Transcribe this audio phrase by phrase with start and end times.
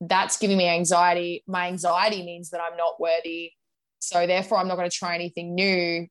[0.00, 1.44] that's giving me anxiety.
[1.46, 3.52] My anxiety means that I'm not worthy.
[3.98, 6.06] So therefore, I'm not going to try anything new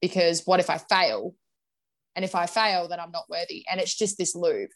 [0.00, 1.34] because what if I fail?
[2.16, 3.64] And if I fail, then I'm not worthy.
[3.70, 4.70] And it's just this loop.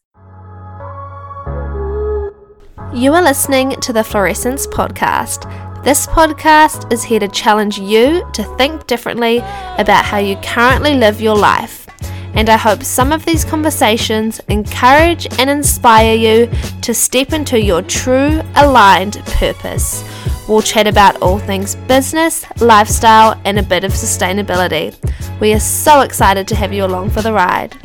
[2.94, 5.50] You are listening to the Florescence Podcast.
[5.82, 9.38] This podcast is here to challenge you to think differently
[9.78, 11.81] about how you currently live your life.
[12.34, 17.82] And I hope some of these conversations encourage and inspire you to step into your
[17.82, 20.02] true aligned purpose.
[20.48, 24.94] We'll chat about all things business, lifestyle, and a bit of sustainability.
[25.40, 27.76] We are so excited to have you along for the ride.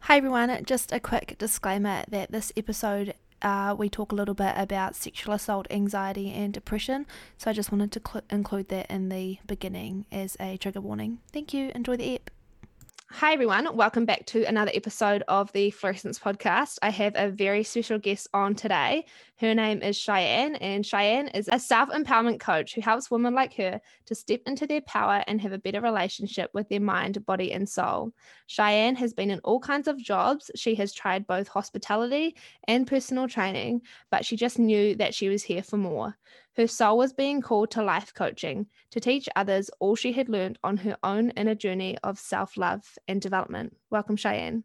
[0.00, 4.54] Hi everyone, just a quick disclaimer that this episode uh, we talk a little bit
[4.56, 7.06] about sexual assault, anxiety, and depression.
[7.36, 11.18] So I just wanted to cl- include that in the beginning as a trigger warning.
[11.32, 11.70] Thank you.
[11.74, 12.30] Enjoy the app.
[13.18, 13.76] Hi, everyone.
[13.76, 16.78] Welcome back to another episode of the Florescence Podcast.
[16.82, 19.06] I have a very special guest on today.
[19.36, 23.54] Her name is Cheyenne, and Cheyenne is a self empowerment coach who helps women like
[23.54, 27.52] her to step into their power and have a better relationship with their mind, body,
[27.52, 28.12] and soul.
[28.48, 30.50] Cheyenne has been in all kinds of jobs.
[30.56, 32.34] She has tried both hospitality
[32.66, 36.16] and personal training, but she just knew that she was here for more.
[36.56, 40.58] Her soul was being called to life coaching to teach others all she had learned
[40.62, 43.76] on her own inner journey of self love and development.
[43.90, 44.62] Welcome, Cheyenne.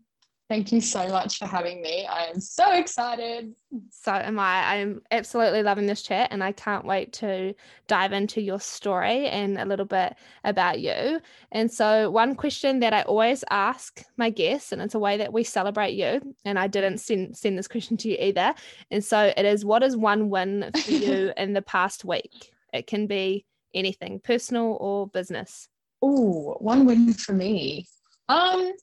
[0.50, 2.08] Thank you so much for having me.
[2.08, 3.54] I am so excited.
[3.92, 4.78] So am I.
[4.78, 7.54] I'm absolutely loving this chat and I can't wait to
[7.86, 11.22] dive into your story and a little bit about you.
[11.52, 15.32] And so, one question that I always ask my guests, and it's a way that
[15.32, 18.56] we celebrate you, and I didn't send, send this question to you either.
[18.90, 22.52] And so, it is what is one win for you in the past week?
[22.74, 25.70] It can be anything, personal or business.
[26.02, 27.88] Oh, one win for me.
[28.30, 28.74] Um,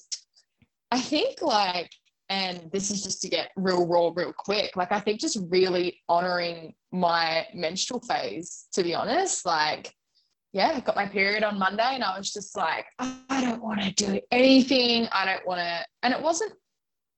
[0.90, 1.90] I think like,
[2.28, 6.00] and this is just to get real raw real quick, like I think just really
[6.08, 9.46] honoring my menstrual phase, to be honest.
[9.46, 9.92] Like,
[10.52, 13.80] yeah, I got my period on Monday and I was just like, I don't want
[13.82, 15.06] to do anything.
[15.12, 16.52] I don't want to, and it wasn't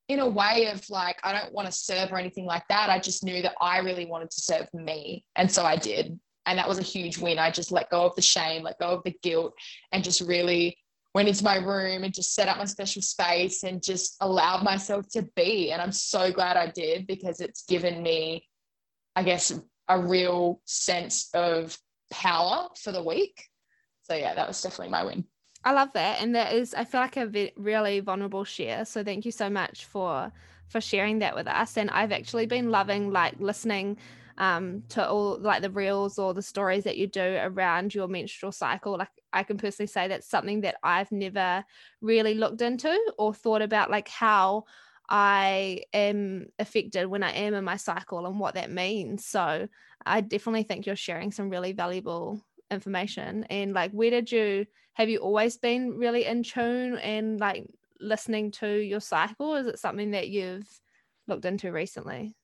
[0.09, 2.91] in a way of like, I don't want to serve or anything like that.
[2.91, 5.25] I just knew that I really wanted to serve me.
[5.37, 6.19] And so I did.
[6.47, 7.39] And that was a huge win.
[7.39, 9.53] I just let go of the shame, let go of the guilt,
[9.93, 10.79] and just really
[11.19, 15.09] went into my room and just set up my special space and just allowed myself
[15.09, 15.73] to be.
[15.73, 18.47] And I'm so glad I did because it's given me,
[19.17, 19.53] I guess,
[19.89, 21.77] a real sense of
[22.13, 23.43] power for the week.
[24.05, 25.25] So, yeah, that was definitely my win.
[25.65, 26.23] I love that.
[26.23, 28.85] And that is, I feel like a really vulnerable share.
[28.85, 30.31] So, thank you so much for
[30.69, 33.97] for sharing that with us and i've actually been loving like listening
[34.39, 38.53] um, to all like the reels or the stories that you do around your menstrual
[38.53, 38.97] cycle.
[38.97, 41.65] Like I can personally say that's something that I've never
[42.01, 44.65] really looked into or thought about, like how
[45.11, 49.27] I am affected when I am in my cycle and what that means.
[49.27, 49.69] So
[50.07, 53.45] I definitely think you're sharing some really valuable information.
[53.45, 57.67] And like, where did you have you always been really in tune and like
[58.01, 59.57] listening to your cycle?
[59.57, 60.69] Is it something that you've
[61.27, 62.37] looked into recently?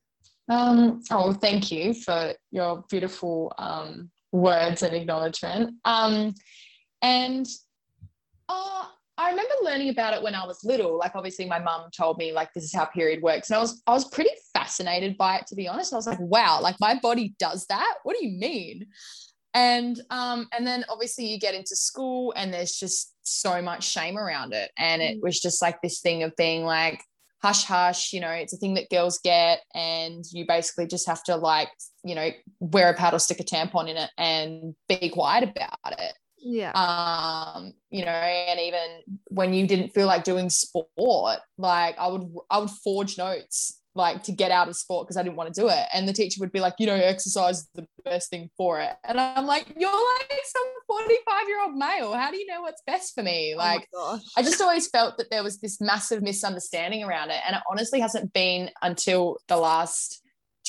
[0.47, 5.75] Um, oh, thank you for your beautiful um, words and acknowledgement.
[5.85, 6.33] Um,
[7.01, 7.47] and
[8.47, 8.85] uh,
[9.17, 10.97] I remember learning about it when I was little.
[10.97, 13.81] Like, obviously, my mum told me like this is how period works, and I was
[13.87, 15.93] I was pretty fascinated by it to be honest.
[15.93, 17.95] I was like, wow, like my body does that.
[18.03, 18.87] What do you mean?
[19.53, 24.17] And um, and then obviously you get into school, and there's just so much shame
[24.17, 25.21] around it, and it mm.
[25.23, 27.01] was just like this thing of being like
[27.45, 31.23] hush hush you know it's a thing that girls get and you basically just have
[31.23, 31.69] to like
[32.03, 35.99] you know wear a pad or stick a tampon in it and be quiet about
[35.99, 36.13] it.
[36.39, 36.71] Yeah.
[36.71, 42.27] Um you know and even when you didn't feel like doing sport like i would
[42.49, 45.61] i would forge notes like to get out of sport because I didn't want to
[45.61, 45.87] do it.
[45.93, 48.91] And the teacher would be like, you know, exercise is the best thing for it.
[49.05, 52.13] And I'm like, you're like some 45 year old male.
[52.13, 53.53] How do you know what's best for me?
[53.55, 57.39] Oh like, oh I just always felt that there was this massive misunderstanding around it.
[57.47, 60.21] And it honestly hasn't been until the last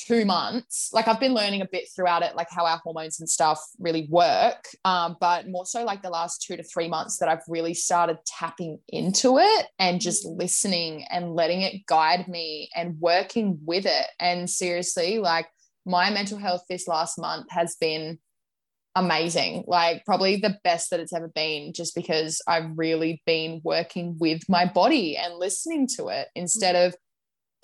[0.07, 0.91] two months.
[0.93, 4.07] Like i've been learning a bit throughout it like how our hormones and stuff really
[4.11, 7.75] work um, but more so like the last two to three months that i've really
[7.75, 10.39] started tapping into it and just mm.
[10.39, 14.07] listening and letting it guide me and working with it.
[14.21, 15.47] And seriously like
[15.85, 18.19] my mental health this last month has been
[18.95, 19.65] amazing.
[19.67, 24.43] Like probably the best that it's ever been just because i've really been working with
[24.49, 26.95] my body and listening to it instead of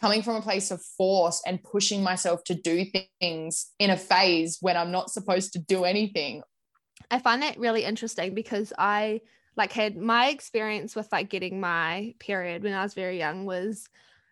[0.03, 2.85] coming from a place of force and pushing myself to do
[3.21, 6.43] things in a phase when I'm not supposed to do anything.
[7.09, 9.21] I find that really interesting because I
[9.57, 13.89] like had my experience with like getting my period when I was very young was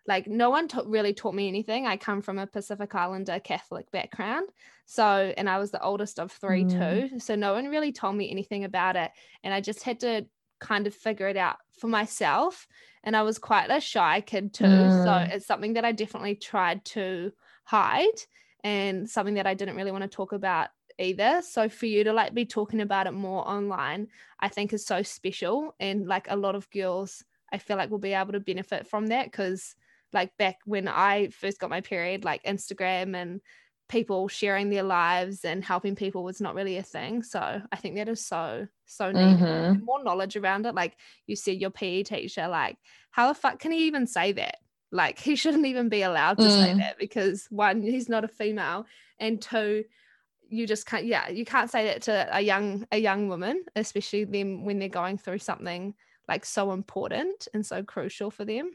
[0.07, 1.87] like no one t- really taught me anything.
[1.87, 4.49] I come from a Pacific Islander Catholic background.
[4.87, 5.05] So,
[5.37, 7.09] and I was the oldest of three mm.
[7.09, 7.19] too.
[7.19, 9.11] So no one really told me anything about it.
[9.43, 10.25] And I just had to
[10.61, 12.67] kind of figure it out for myself.
[13.03, 14.63] And I was quite a shy kid too.
[14.63, 15.03] Mm.
[15.03, 17.31] So it's something that I definitely tried to
[17.65, 18.05] hide
[18.63, 20.69] and something that I didn't really want to talk about
[20.99, 21.41] either.
[21.41, 24.07] So for you to like be talking about it more online,
[24.39, 25.75] I think is so special.
[25.79, 29.07] And like a lot of girls, I feel like will be able to benefit from
[29.07, 29.75] that because
[30.13, 33.41] like back when I first got my period, like Instagram and
[33.91, 37.21] people sharing their lives and helping people was not really a thing.
[37.21, 39.37] So I think that is so, so neat.
[39.37, 39.83] Mm-hmm.
[39.83, 40.73] More knowledge around it.
[40.73, 40.95] Like
[41.27, 42.77] you said, your PE teacher, like,
[43.11, 44.55] how the fuck can he even say that?
[44.93, 46.63] Like he shouldn't even be allowed to mm.
[46.63, 48.87] say that because one, he's not a female,
[49.19, 49.83] and two,
[50.49, 54.25] you just can't yeah you can't say that to a young a young woman especially
[54.25, 55.93] them when they're going through something
[56.27, 58.71] like so important and so crucial for them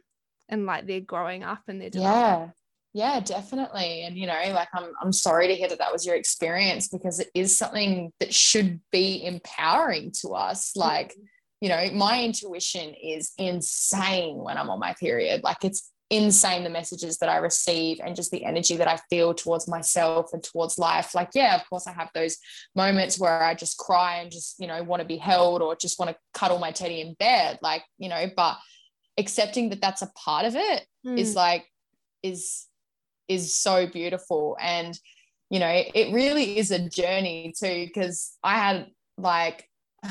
[0.49, 2.49] and like they're growing up and they're yeah
[2.97, 6.17] yeah definitely and you know like I'm, I'm sorry to hear that that was your
[6.17, 11.25] experience because it is something that should be empowering to us like mm-hmm.
[11.61, 16.71] you know my intuition is insane when i'm on my period like it's insane the
[16.71, 20.79] messages that I receive and just the energy that I feel towards myself and towards
[20.79, 21.17] life.
[21.17, 22.37] Like, yeah, of course, I have those
[22.77, 25.99] moments where I just cry and just, you know, want to be held or just
[25.99, 27.59] want to cuddle my teddy in bed.
[27.61, 28.57] Like, you know, but
[29.19, 31.19] accepting that that's a part of it mm.
[31.19, 31.67] is like,
[32.23, 32.67] is,
[33.28, 34.56] is so beautiful.
[34.61, 34.99] And,
[35.50, 38.87] you know, it really is a journey too, because I had
[39.19, 39.69] like,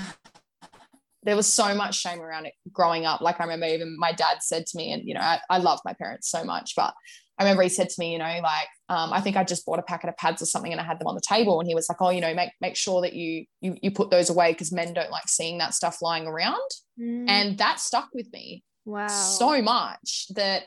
[1.24, 3.20] there was so much shame around it growing up.
[3.20, 5.80] Like I remember even my dad said to me, and you know, I, I love
[5.84, 6.94] my parents so much, but
[7.38, 9.80] I remember he said to me, you know, like um, I think I just bought
[9.80, 11.76] a packet of pads or something and I had them on the table, and he
[11.76, 14.52] was like, oh, you know, make make sure that you you you put those away
[14.54, 16.70] because men don't like seeing that stuff lying around,
[17.00, 17.26] mm.
[17.28, 18.64] and that stuck with me.
[18.86, 20.64] Wow, so much that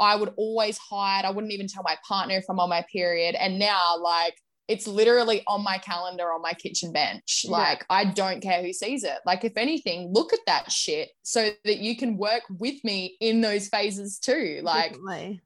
[0.00, 1.24] I would always hide.
[1.24, 4.34] I wouldn't even tell my partner if I'm on my period, and now like
[4.70, 7.42] it's literally on my calendar on my kitchen bench.
[7.42, 7.50] Yeah.
[7.50, 9.18] Like, I don't care who sees it.
[9.26, 13.40] Like, if anything, look at that shit so that you can work with me in
[13.40, 14.60] those phases too.
[14.62, 15.40] Like, Definitely.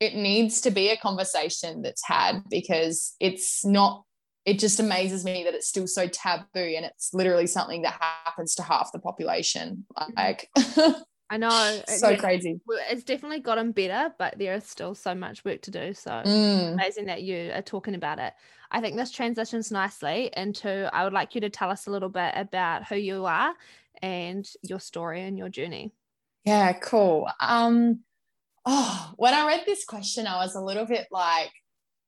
[0.00, 4.02] it needs to be a conversation that's had because it's not,
[4.44, 7.96] it just amazes me that it's still so taboo and it's literally something that
[8.26, 9.86] happens to half the population.
[9.96, 10.12] Mm-hmm.
[10.16, 10.48] Like,
[11.30, 11.82] I know.
[11.86, 12.60] so yeah, crazy.
[12.90, 15.94] It's definitely gotten better, but there is still so much work to do.
[15.94, 16.74] So mm.
[16.74, 18.32] amazing that you are talking about it.
[18.70, 22.08] I think this transitions nicely into I would like you to tell us a little
[22.08, 23.54] bit about who you are
[24.02, 25.92] and your story and your journey.
[26.44, 27.28] Yeah, cool.
[27.40, 28.00] Um
[28.66, 31.50] oh, when I read this question, I was a little bit like,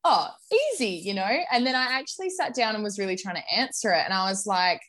[0.05, 0.29] oh,
[0.73, 1.39] easy, you know?
[1.53, 4.03] And then I actually sat down and was really trying to answer it.
[4.05, 4.81] And I was like,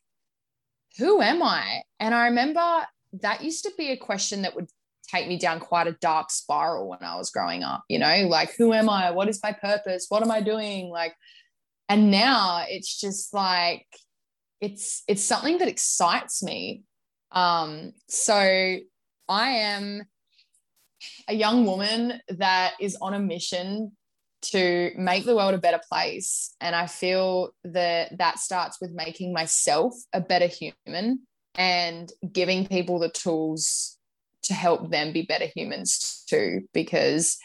[0.97, 1.81] who am I?
[2.00, 4.69] And I remember that used to be a question that would
[5.09, 8.54] take me down quite a dark spiral when I was growing up, you know, like
[8.57, 9.12] who am I?
[9.12, 10.07] What is my purpose?
[10.09, 10.89] What am I doing?
[10.89, 11.15] Like,
[11.89, 13.86] and now it's just like
[14.59, 16.83] it's it's something that excites me.
[17.31, 18.36] Um, so
[19.30, 20.04] I am
[21.27, 23.92] a young woman that is on a mission
[24.42, 29.33] to make the world a better place and i feel that that starts with making
[29.33, 31.19] myself a better human
[31.57, 33.98] and giving people the tools
[34.44, 37.38] to help them be better humans too because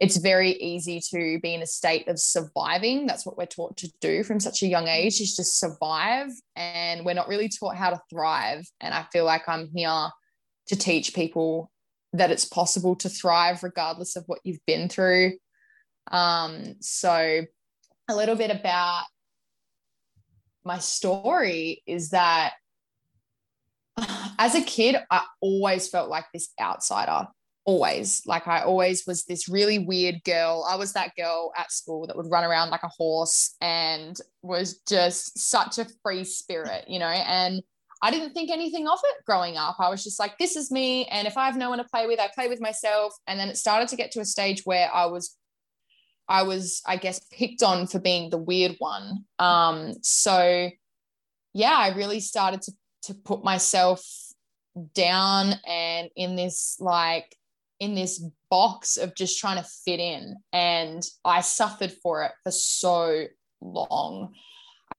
[0.00, 3.06] it's very easy to be in a state of surviving.
[3.06, 6.30] That's what we're taught to do from such a young age is just survive.
[6.56, 8.66] And we're not really taught how to thrive.
[8.80, 10.08] And i feel like i'm here
[10.66, 11.70] to teach people
[12.12, 15.34] that it's possible to thrive regardless of what you've been through.
[16.10, 17.42] Um, so
[18.08, 19.04] a little bit about
[20.64, 22.54] my story is that
[24.38, 27.28] as a kid, I always felt like this outsider.
[27.64, 28.22] Always.
[28.26, 30.66] Like I always was this really weird girl.
[30.68, 34.80] I was that girl at school that would run around like a horse and was
[34.88, 37.62] just such a free spirit, you know, and
[38.04, 39.76] I didn't think anything of it growing up.
[39.78, 41.06] I was just like, this is me.
[41.06, 43.14] And if I have no one to play with, I play with myself.
[43.28, 45.36] And then it started to get to a stage where I was,
[46.28, 49.24] I was, I guess, picked on for being the weird one.
[49.38, 50.68] Um, so
[51.54, 52.72] yeah, I really started to
[53.02, 54.04] to put myself
[54.94, 57.36] down and in this like
[57.78, 60.36] in this box of just trying to fit in.
[60.52, 63.24] And i suffered for it for so
[63.60, 64.34] long.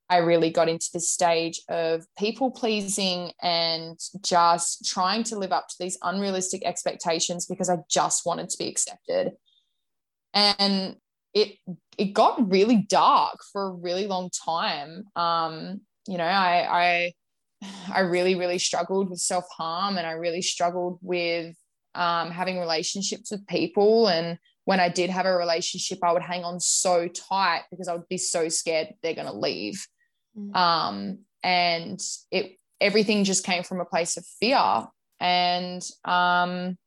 [0.10, 5.70] I really got into this stage of people pleasing and just trying to live up
[5.70, 9.32] to these unrealistic expectations because i just wanted to be accepted.
[10.34, 10.98] And
[11.34, 11.58] it
[11.98, 15.06] it got really dark for a really long time.
[15.16, 17.14] Um you know i i
[17.94, 21.56] I really, really struggled with self harm and I really struggled with
[21.96, 24.08] um, having relationships with people.
[24.08, 27.94] And when I did have a relationship, I would hang on so tight because I
[27.94, 29.86] would be so scared they're going to leave.
[30.38, 30.56] Mm.
[30.56, 32.00] Um, and
[32.32, 34.86] it everything just came from a place of fear.
[35.20, 36.78] And um,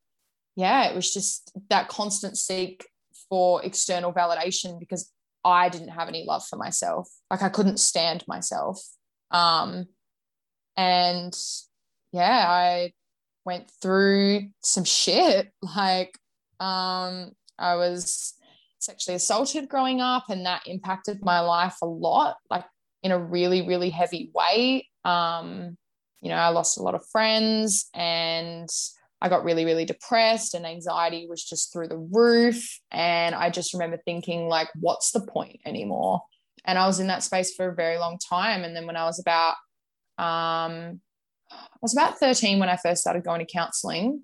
[0.56, 2.86] yeah, it was just that constant seek
[3.28, 5.10] for external validation because
[5.44, 7.08] I didn't have any love for myself.
[7.30, 8.80] Like I couldn't stand myself.
[9.30, 9.86] Um,
[10.76, 11.36] and
[12.12, 12.92] yeah, I
[13.44, 15.52] went through some shit.
[15.76, 16.16] Like
[16.60, 18.34] um, I was
[18.78, 22.64] sexually assaulted growing up, and that impacted my life a lot, like
[23.02, 24.88] in a really, really heavy way.
[25.04, 25.76] Um,
[26.20, 28.68] you know, I lost a lot of friends and
[29.20, 32.80] I got really, really depressed and anxiety was just through the roof.
[32.90, 36.22] And I just remember thinking, like, what's the point anymore?
[36.64, 38.64] And I was in that space for a very long time.
[38.64, 39.54] And then when I was about,
[40.18, 41.00] um,
[41.50, 44.22] I was about 13 when I first started going to counseling.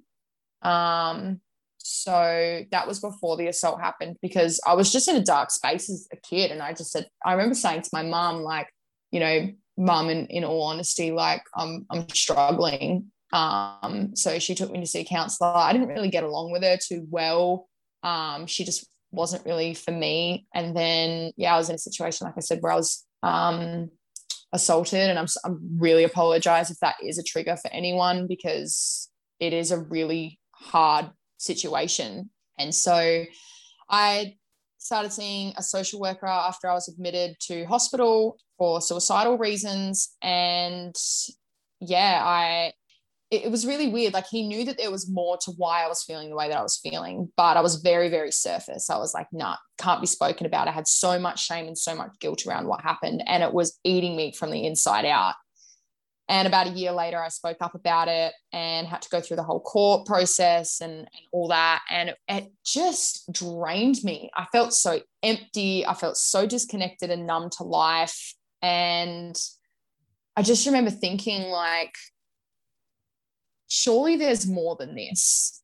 [0.62, 1.40] Um,
[1.78, 5.90] so that was before the assault happened because I was just in a dark space
[5.90, 6.50] as a kid.
[6.50, 8.68] And I just said, I remember saying to my mom, like,
[9.10, 14.70] you know, mom, in, in all honesty, like, I'm, I'm struggling um, so she took
[14.70, 15.48] me to see a counselor.
[15.48, 17.68] I didn't really get along with her too well.
[18.02, 20.46] Um, she just wasn't really for me.
[20.54, 23.90] And then, yeah, I was in a situation, like I said, where I was um,
[24.52, 25.10] assaulted.
[25.10, 29.08] And I'm, I'm really apologize if that is a trigger for anyone because
[29.40, 32.30] it is a really hard situation.
[32.58, 33.24] And so
[33.90, 34.36] I
[34.78, 40.16] started seeing a social worker after I was admitted to hospital for suicidal reasons.
[40.22, 40.94] And
[41.80, 42.72] yeah, I
[43.32, 44.12] it, it was really weird.
[44.12, 46.58] Like he knew that there was more to why I was feeling the way that
[46.58, 48.90] I was feeling, but I was very, very surface.
[48.90, 50.68] I was like, nah, can't be spoken about.
[50.68, 53.78] I had so much shame and so much guilt around what happened, and it was
[53.82, 55.34] eating me from the inside out.
[56.28, 59.36] And about a year later, I spoke up about it and had to go through
[59.36, 61.82] the whole court process and, and all that.
[61.90, 64.30] And it, it, just drained me.
[64.34, 65.84] I felt so empty.
[65.84, 68.34] I felt so disconnected and numb to life.
[68.62, 69.36] And
[70.36, 71.92] I just remember thinking, like,
[73.72, 75.62] surely there's more than this.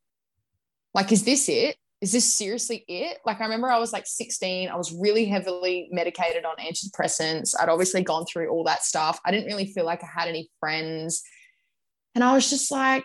[0.95, 1.77] Like, is this it?
[2.01, 3.19] Is this seriously it?
[3.27, 4.71] Like, I remember I was like 16.
[4.71, 7.55] I was really heavily medicated on antidepressants.
[7.61, 9.21] I'd obviously gone through all that stuff.
[9.27, 11.23] I didn't really feel like I had any friends.
[12.15, 13.05] And I was just like,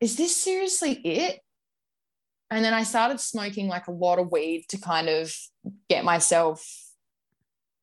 [0.00, 1.40] is this seriously it?
[2.50, 5.34] And then I started smoking like a lot of weed to kind of
[5.90, 6.64] get myself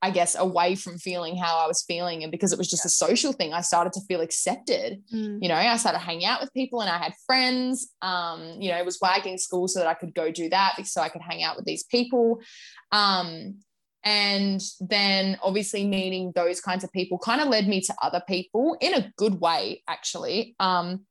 [0.05, 2.21] I guess, away from feeling how I was feeling.
[2.21, 5.01] And because it was just a social thing, I started to feel accepted.
[5.11, 5.39] Mm.
[5.41, 7.91] You know, I started hanging out with people and I had friends.
[8.03, 11.01] Um, you know, it was wagging school so that I could go do that so
[11.01, 12.39] I could hang out with these people.
[12.91, 13.55] Um,
[14.03, 18.77] and then obviously meeting those kinds of people kind of led me to other people
[18.79, 20.55] in a good way, actually.
[20.59, 21.07] Um,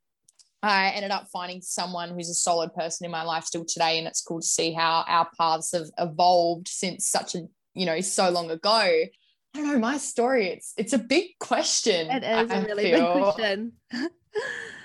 [0.62, 3.98] I ended up finding someone who's a solid person in my life still today.
[3.98, 8.00] And it's cool to see how our paths have evolved since such a you know
[8.00, 9.10] so long ago i
[9.54, 13.14] don't know my story it's it's a big question it is I a really feel.
[13.14, 14.08] big question yeah.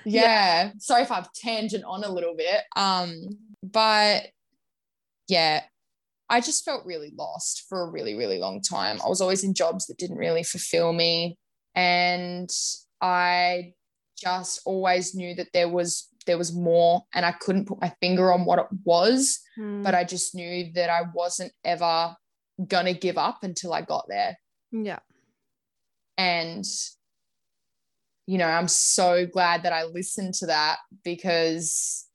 [0.04, 3.14] yeah sorry if i've tangent on a little bit um
[3.62, 4.26] but
[5.28, 5.62] yeah
[6.28, 9.54] i just felt really lost for a really really long time i was always in
[9.54, 11.38] jobs that didn't really fulfill me
[11.74, 12.50] and
[13.00, 13.72] i
[14.20, 18.32] just always knew that there was there was more and i couldn't put my finger
[18.32, 19.82] on what it was hmm.
[19.82, 22.14] but i just knew that i wasn't ever
[22.66, 24.38] gonna give up until I got there.
[24.72, 25.00] Yeah.
[26.18, 26.64] And
[28.26, 32.06] you know, I'm so glad that I listened to that because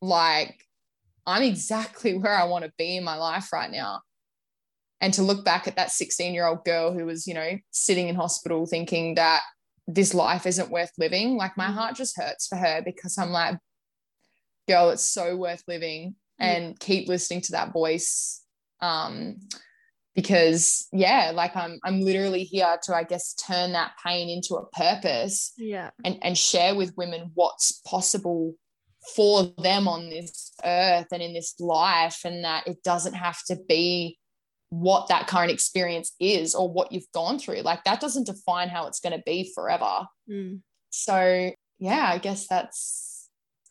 [0.00, 0.64] like
[1.26, 4.02] I'm exactly where I want to be in my life right now.
[5.00, 8.08] And to look back at that 16 year old girl who was, you know, sitting
[8.08, 9.40] in hospital thinking that
[9.86, 11.74] this life isn't worth living, like my mm.
[11.74, 13.56] heart just hurts for her because I'm like,
[14.68, 18.42] girl, it's so worth living and keep listening to that voice.
[18.80, 19.40] Um,
[20.14, 24.66] because yeah like i'm i'm literally here to i guess turn that pain into a
[24.70, 25.90] purpose yeah.
[26.04, 28.54] and and share with women what's possible
[29.14, 33.56] for them on this earth and in this life and that it doesn't have to
[33.68, 34.18] be
[34.70, 37.60] what that current experience is or what you've gone through.
[37.62, 40.06] Like that doesn't define how it's going to be forever.
[40.30, 40.60] Mm.
[40.90, 41.50] so
[41.80, 43.09] yeah i guess that's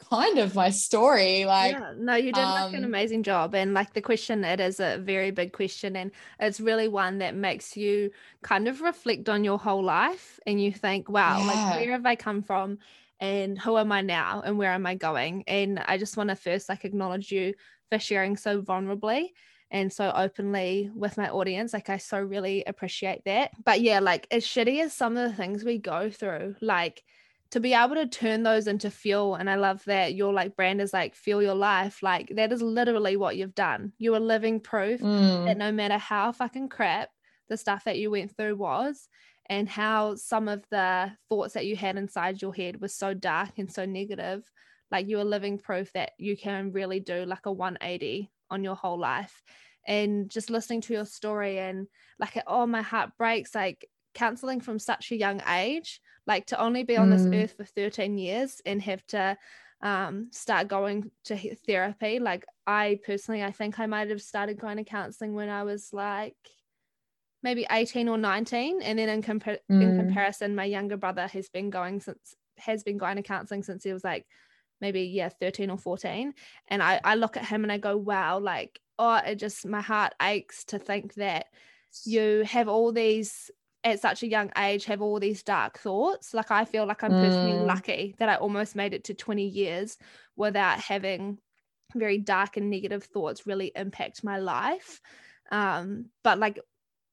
[0.10, 1.46] kind of my story.
[1.46, 3.54] Like, yeah, no, you did um, like an amazing job.
[3.54, 5.96] And like the question, it is a very big question.
[5.96, 8.12] And it's really one that makes you
[8.42, 11.46] kind of reflect on your whole life and you think, wow, yeah.
[11.46, 12.80] like, where have I come from?
[13.20, 14.42] And who am I now?
[14.46, 15.44] And where am I going?
[15.48, 17.54] And I just want to first like acknowledge you
[17.89, 19.30] for sharing so vulnerably
[19.72, 21.74] and so openly with my audience.
[21.74, 23.51] Like I so really appreciate that.
[23.63, 27.04] But yeah, like as shitty as some of the things we go through, like
[27.51, 30.82] to be able to turn those into fuel and i love that your like brand
[30.82, 34.60] is like fuel your life like that is literally what you've done you are living
[34.60, 35.46] proof mm.
[35.46, 37.10] that no matter how fucking crap
[37.50, 39.08] the stuff that you went through was
[39.48, 43.58] and how some of the thoughts that you had inside your head was so dark
[43.58, 44.44] and so negative
[44.91, 48.75] like you are living proof that you can really do like a 180 on your
[48.75, 49.41] whole life
[49.88, 51.88] and just listening to your story and
[52.20, 53.88] like oh my heart breaks like
[54.19, 57.17] counseling from such a young age like to only be on mm.
[57.17, 59.38] this earth for 13 years and have to
[59.81, 64.75] um, start going to therapy like i personally i think i might have started going
[64.75, 66.35] to counseling when i was like
[67.41, 69.81] maybe 18 or 19 and then in, compa- mm.
[69.81, 73.85] in comparison my younger brother has been going since has been going to counseling since
[73.85, 74.25] he was like
[74.81, 76.33] maybe yeah 13 or 14
[76.67, 79.79] and I, I look at him and i go wow like oh it just my
[79.79, 81.45] heart aches to think that
[82.05, 83.49] you have all these
[83.83, 87.12] at such a young age have all these dark thoughts like i feel like i'm
[87.12, 87.24] mm.
[87.24, 89.98] personally lucky that i almost made it to 20 years
[90.36, 91.38] without having
[91.95, 95.01] very dark and negative thoughts really impact my life
[95.51, 96.59] um but like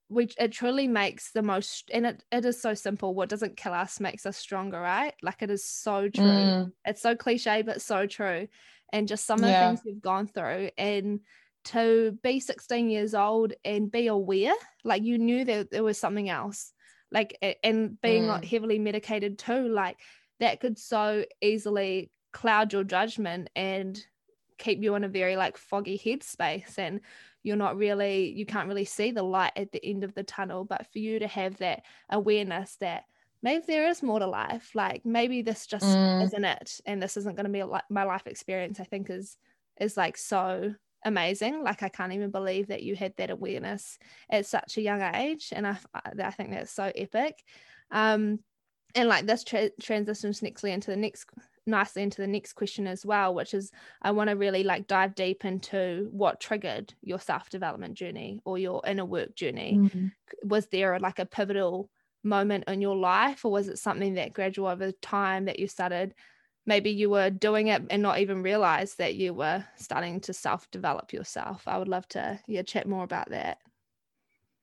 [0.09, 3.73] which it truly makes the most and it, it is so simple what doesn't kill
[3.73, 6.73] us makes us stronger right like it is so true mm.
[6.85, 8.47] it's so cliche but so true
[8.93, 9.63] and just some of yeah.
[9.63, 11.21] the things we've gone through and
[11.67, 14.55] to be 16 years old and be aware
[14.85, 16.73] like you knew that there was something else
[17.11, 18.29] like and being mm.
[18.29, 19.99] like heavily medicated too like
[20.41, 24.05] that could so easily cloud your judgment and
[24.59, 27.01] keep you in a very like foggy headspace and
[27.43, 30.65] you're not really you can't really see the light at the end of the tunnel
[30.65, 33.05] but for you to have that awareness that
[33.43, 36.25] maybe there is more to life like maybe this just mm.
[36.25, 39.37] isn't it and this isn't going to be a, my life experience i think is
[39.81, 40.75] is like so
[41.07, 41.63] amazing.
[41.63, 43.99] Like I can't even believe that you had that awareness
[44.29, 45.79] at such a young age, and I
[46.23, 47.43] I think that's so epic.
[47.91, 48.41] Um,
[48.95, 51.27] and like this tra- transitions nicely into the next
[51.67, 53.71] nicely into the next question as well, which is
[54.03, 58.59] I want to really like dive deep into what triggered your self development journey or
[58.59, 59.79] your inner work journey.
[59.79, 60.07] Mm-hmm.
[60.49, 61.89] Was there like a pivotal
[62.25, 66.15] moment in your life, or was it something that gradual over time that you started?
[66.67, 70.71] Maybe you were doing it and not even realize that you were starting to self
[70.71, 71.63] develop yourself.
[71.67, 73.59] I would love to yeah chat more about that.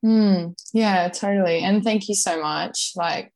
[0.05, 1.59] Mm, yeah, totally.
[1.59, 2.91] And thank you so much.
[2.95, 3.33] Like,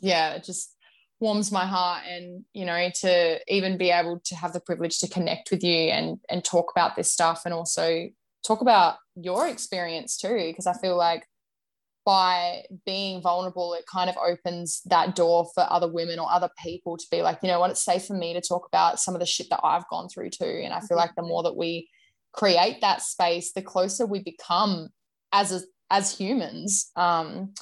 [0.00, 0.76] yeah, it just
[1.18, 5.08] warms my heart and you know to even be able to have the privilege to
[5.08, 8.08] connect with you and and talk about this stuff and also
[8.42, 11.26] talk about your experience too because I feel like
[12.04, 16.96] by being vulnerable, it kind of opens that door for other women or other people
[16.96, 19.20] to be like, you know what, it's safe for me to talk about some of
[19.20, 20.62] the shit that I've gone through too.
[20.64, 21.88] And I feel like the more that we
[22.32, 24.88] create that space, the closer we become
[25.32, 25.60] as a,
[25.90, 26.90] as humans.
[26.96, 27.54] Um,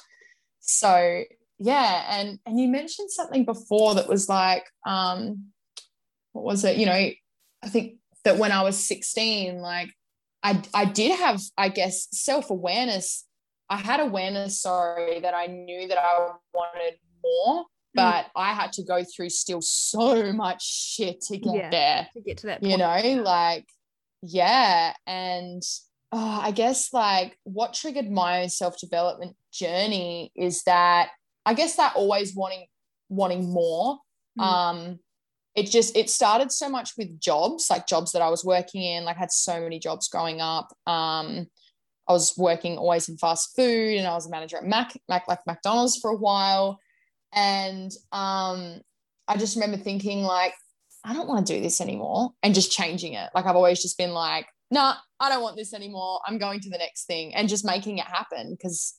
[0.59, 1.23] so
[1.57, 5.47] yeah, and and you mentioned something before that was like, um,
[6.31, 6.77] what was it?
[6.77, 9.89] You know, I think that when I was 16, like
[10.41, 13.25] I I did have, I guess, self-awareness
[13.69, 17.65] I had awareness, sorry, that I knew that I wanted more, mm.
[17.93, 18.29] but mm.
[18.35, 22.07] I had to go through still so much shit to get yeah, there.
[22.15, 22.71] To get to that point.
[22.71, 23.67] You know, like,
[24.21, 24.93] yeah.
[25.05, 25.61] And
[26.11, 31.09] oh, I guess like what triggered my own self-development journey is that
[31.45, 32.65] I guess that always wanting
[33.09, 33.99] wanting more.
[34.39, 34.43] Mm.
[34.43, 34.99] Um
[35.55, 39.03] it just it started so much with jobs like jobs that i was working in
[39.03, 41.47] like I had so many jobs growing up um
[42.09, 45.27] I was working always in fast food and I was a manager at Mac, Mac
[45.27, 46.79] like McDonald's for a while.
[47.33, 48.81] And um,
[49.27, 50.55] I just remember thinking like,
[51.05, 53.29] I don't want to do this anymore and just changing it.
[53.35, 56.19] Like I've always just been like, nah, I don't want this anymore.
[56.25, 58.95] I'm going to the next thing and just making it happen because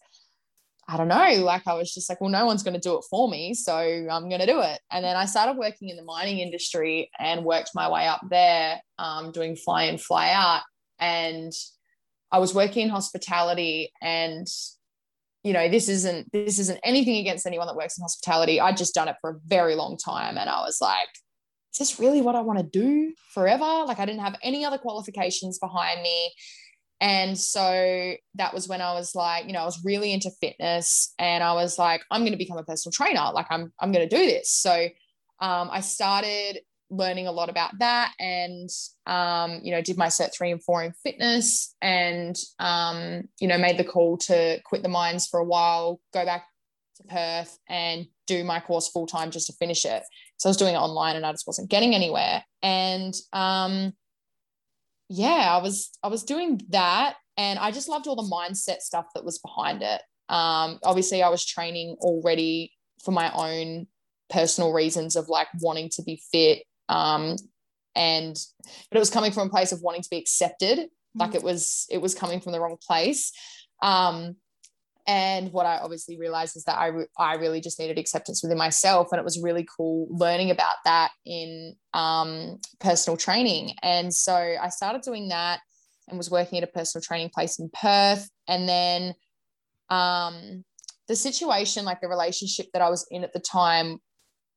[0.88, 3.04] I don't know, like I was just like, well, no one's going to do it
[3.10, 3.54] for me.
[3.54, 4.80] So I'm going to do it.
[4.90, 8.80] And then I started working in the mining industry and worked my way up there,
[8.98, 10.62] um, doing fly in, fly out.
[10.98, 11.52] And
[12.32, 14.46] I was working in hospitality and
[15.42, 18.60] you know this isn't this isn't anything against anyone that works in hospitality.
[18.60, 21.08] I'd just done it for a very long time and I was like
[21.72, 23.84] is this really what I want to do forever?
[23.86, 26.34] Like I didn't have any other qualifications behind me.
[27.00, 31.14] And so that was when I was like you know I was really into fitness
[31.18, 33.32] and I was like I'm going to become a personal trainer.
[33.32, 34.50] Like I'm I'm going to do this.
[34.50, 34.88] So
[35.40, 36.60] um, I started
[36.90, 38.68] learning a lot about that and
[39.06, 43.58] um, you know did my cert three and four in fitness and um, you know
[43.58, 46.46] made the call to quit the mines for a while go back
[46.96, 50.02] to perth and do my course full time just to finish it
[50.36, 53.92] so i was doing it online and i just wasn't getting anywhere and um,
[55.08, 59.06] yeah i was i was doing that and I just loved all the mindset stuff
[59.14, 60.02] that was behind it.
[60.28, 62.72] Um, obviously, I was training already
[63.02, 63.86] for my own
[64.28, 66.64] personal reasons of like wanting to be fit.
[66.90, 67.36] Um,
[67.94, 68.36] and
[68.90, 70.78] but it was coming from a place of wanting to be accepted.
[70.78, 71.20] Mm-hmm.
[71.20, 73.32] Like it was, it was coming from the wrong place.
[73.82, 74.36] Um,
[75.06, 78.58] and what I obviously realized is that I, re- I really just needed acceptance within
[78.58, 79.08] myself.
[79.10, 83.74] And it was really cool learning about that in um, personal training.
[83.82, 85.60] And so I started doing that
[86.08, 88.28] and was working at a personal training place in Perth.
[88.46, 89.14] And then
[89.88, 90.64] um,
[91.08, 93.98] the situation, like the relationship that I was in at the time,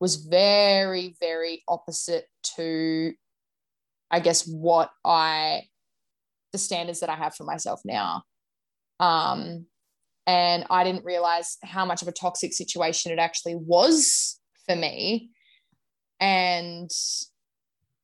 [0.03, 2.25] was very, very opposite
[2.57, 3.13] to,
[4.11, 5.61] I guess, what I,
[6.51, 8.23] the standards that I have for myself now.
[8.99, 9.65] Um,
[10.27, 15.29] and I didn't realize how much of a toxic situation it actually was for me.
[16.19, 16.91] And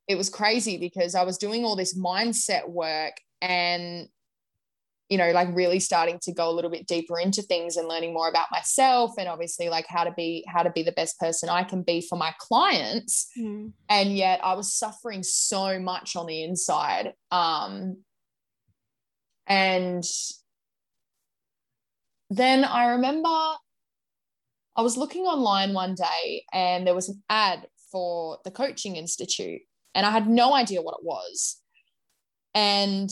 [0.07, 4.07] it was crazy because I was doing all this mindset work and
[5.09, 8.13] you know like really starting to go a little bit deeper into things and learning
[8.13, 11.49] more about myself and obviously like how to be how to be the best person
[11.49, 13.71] I can be for my clients mm.
[13.89, 17.97] and yet I was suffering so much on the inside um
[19.47, 20.03] and
[22.29, 23.55] then I remember
[24.75, 29.61] I was looking online one day and there was an ad for the coaching institute
[29.95, 31.59] and I had no idea what it was
[32.53, 33.09] and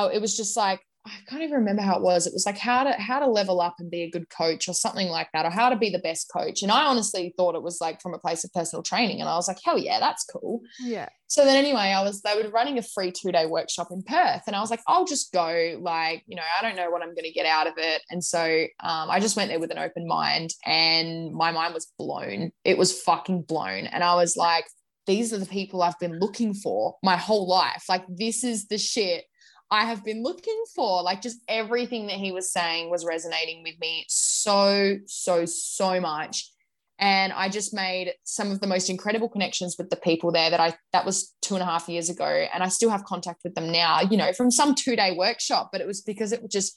[0.00, 2.26] oh it was just like I can't even remember how it was.
[2.26, 4.74] It was like how to how to level up and be a good coach or
[4.74, 6.62] something like that, or how to be the best coach.
[6.62, 9.20] And I honestly thought it was like from a place of personal training.
[9.20, 10.60] And I was like, hell yeah, that's cool.
[10.78, 11.08] Yeah.
[11.26, 14.42] So then anyway, I was they were running a free two-day workshop in Perth.
[14.46, 15.78] And I was like, I'll just go.
[15.80, 18.02] Like, you know, I don't know what I'm gonna get out of it.
[18.10, 18.44] And so
[18.80, 22.52] um, I just went there with an open mind and my mind was blown.
[22.64, 23.86] It was fucking blown.
[23.86, 24.66] And I was like,
[25.06, 27.84] these are the people I've been looking for my whole life.
[27.88, 29.24] Like, this is the shit
[29.70, 31.02] I have been looking for.
[31.02, 36.50] Like, just everything that he was saying was resonating with me so, so, so much.
[36.98, 40.60] And I just made some of the most incredible connections with the people there that
[40.60, 42.26] I, that was two and a half years ago.
[42.52, 45.70] And I still have contact with them now, you know, from some two day workshop,
[45.72, 46.76] but it was because it just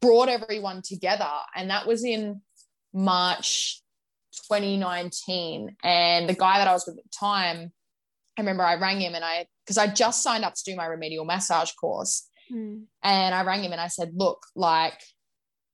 [0.00, 1.28] brought everyone together.
[1.56, 2.40] And that was in
[2.92, 3.82] March
[4.48, 5.76] 2019.
[5.82, 7.72] And the guy that I was with at the time,
[8.38, 10.86] I remember I rang him and I, because I just signed up to do my
[10.86, 12.28] remedial massage course.
[12.52, 12.84] Mm.
[13.02, 15.00] And I rang him and I said, look, like,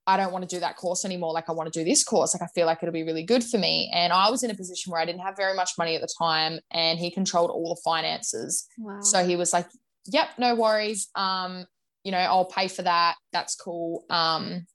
[0.07, 1.33] I don't want to do that course anymore.
[1.33, 2.35] Like, I want to do this course.
[2.35, 3.91] Like, I feel like it'll be really good for me.
[3.95, 6.13] And I was in a position where I didn't have very much money at the
[6.19, 8.67] time, and he controlled all the finances.
[8.79, 9.01] Wow.
[9.03, 9.67] So he was like,
[10.07, 11.09] "Yep, no worries.
[11.15, 11.67] Um,
[12.03, 13.17] you know, I'll pay for that.
[13.33, 14.05] That's cool.
[14.11, 14.67] Um,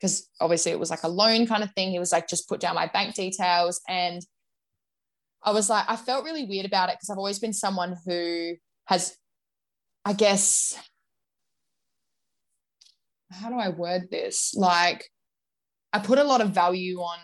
[0.00, 1.90] because obviously it was like a loan kind of thing.
[1.90, 3.80] He was like, just put down my bank details.
[3.88, 4.20] And
[5.42, 8.56] I was like, I felt really weird about it because I've always been someone who
[8.86, 9.16] has,
[10.04, 10.78] I guess,
[13.30, 14.54] how do I word this?
[14.54, 15.04] Like,
[15.92, 17.18] I put a lot of value on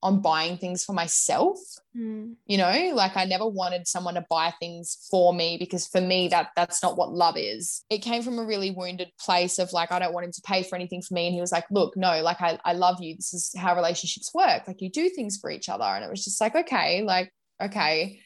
[0.00, 1.58] on buying things for myself
[1.96, 2.34] mm.
[2.46, 2.92] you know?
[2.94, 6.82] Like i never wanted someone to buy things for me because for me that that's
[6.82, 7.84] not what love is.
[7.90, 10.62] It came from a really wounded place of like i don't want him to pay
[10.62, 11.26] for anything for me.
[11.26, 13.16] And he was like look no like i, I love you.
[13.16, 14.66] This is how relationships work.
[14.66, 15.84] Like you do things for each other.
[15.84, 17.32] And it was just like okay like
[17.62, 18.20] okay.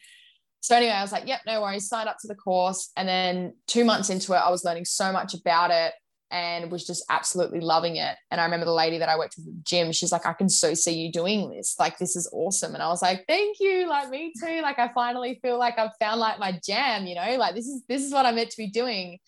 [0.61, 1.87] So anyway i was like yep no worries.
[1.87, 2.91] Signed up to the course.
[2.95, 5.93] And then two months into it i was learning so much about it
[6.33, 8.15] and was just absolutely loving it.
[8.31, 10.33] And I remember the lady that I worked with at the gym, she's like, I
[10.33, 11.75] can so see you doing this.
[11.77, 12.73] Like, this is awesome.
[12.73, 13.87] And I was like, thank you.
[13.87, 14.61] Like me too.
[14.63, 17.83] Like I finally feel like I've found like my jam, you know, like this is
[17.87, 19.19] this is what I'm meant to be doing.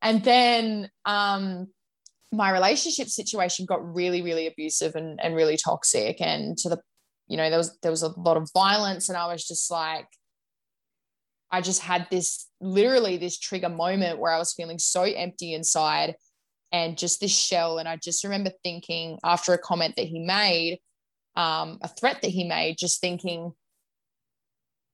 [0.00, 1.68] And then um
[2.32, 6.22] my relationship situation got really, really abusive and, and really toxic.
[6.22, 6.80] And to the,
[7.28, 9.10] you know, there was there was a lot of violence.
[9.10, 10.06] And I was just like,
[11.50, 16.14] I just had this literally this trigger moment where I was feeling so empty inside
[16.72, 17.78] and just this shell.
[17.78, 20.78] And I just remember thinking after a comment that he made,
[21.36, 23.52] um, a threat that he made, just thinking,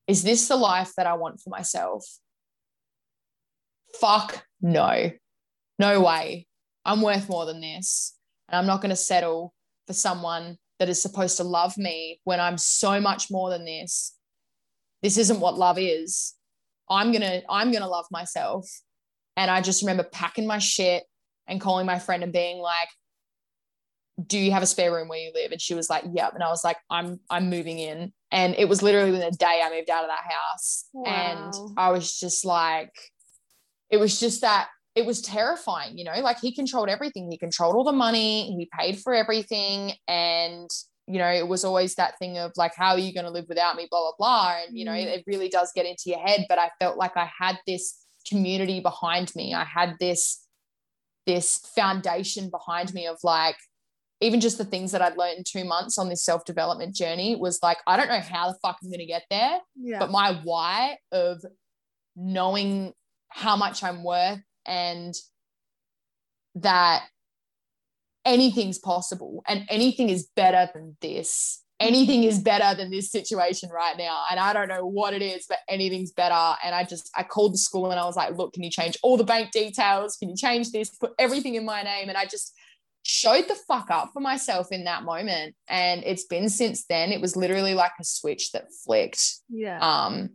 [0.07, 2.05] is this the life that I want for myself?
[4.01, 5.11] Fuck no.
[5.79, 6.47] No way.
[6.85, 8.17] I'm worth more than this.
[8.49, 9.53] And I'm not going to settle
[9.87, 14.15] for someone that is supposed to love me when I'm so much more than this.
[15.03, 16.35] This isn't what love is.
[16.89, 18.69] I'm going to I'm going to love myself.
[19.37, 21.05] And I just remember packing my shit
[21.47, 22.89] and calling my friend and being like,
[24.27, 25.53] do you have a spare room where you live?
[25.53, 26.35] And she was like, yep.
[26.35, 28.13] And I was like, I'm, I'm moving in.
[28.31, 30.87] And it was literally within a day I moved out of that house.
[30.93, 31.05] Wow.
[31.07, 32.93] And I was just like,
[33.91, 37.31] it was just that it was terrifying, you know, like he controlled everything.
[37.31, 39.93] He controlled all the money, he paid for everything.
[40.09, 40.71] And,
[41.07, 43.45] you know, it was always that thing of like, how are you going to live
[43.47, 43.87] without me?
[43.91, 44.57] Blah, blah, blah.
[44.65, 45.05] And, you know, mm.
[45.05, 46.47] it really does get into your head.
[46.49, 47.95] But I felt like I had this
[48.27, 49.53] community behind me.
[49.53, 50.46] I had this
[51.27, 53.57] this foundation behind me of like
[54.21, 57.37] even just the things that I'd learned in two months on this self development journey
[57.37, 59.99] was like, I don't know how the fuck I'm going to get there, yeah.
[59.99, 61.45] but my why of
[62.15, 62.93] knowing
[63.29, 65.15] how much I'm worth and
[66.57, 67.05] that
[68.25, 71.63] anything's possible and anything is better than this.
[71.79, 74.23] Anything is better than this situation right now.
[74.31, 76.57] And I don't know what it is, but anything's better.
[76.65, 78.97] And I just, I called the school and I was like, look, can you change
[79.03, 80.17] all the bank details?
[80.17, 80.89] Can you change this?
[80.91, 82.09] Put everything in my name.
[82.09, 82.55] And I just,
[83.09, 87.21] showed the fuck up for myself in that moment and it's been since then it
[87.21, 90.31] was literally like a switch that flicked yeah um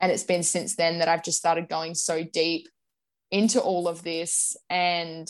[0.00, 2.66] and it's been since then that I've just started going so deep
[3.30, 5.28] into all of this and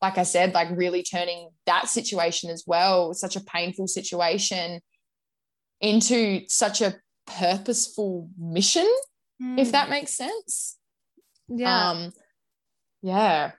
[0.00, 4.80] like I said like really turning that situation as well such a painful situation
[5.80, 8.86] into such a purposeful mission
[9.42, 9.58] mm.
[9.58, 10.76] if that makes sense.
[11.48, 11.90] Yeah.
[11.90, 12.12] Um
[13.02, 13.52] yeah.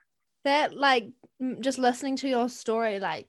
[0.44, 1.08] That like
[1.60, 3.28] just listening to your story like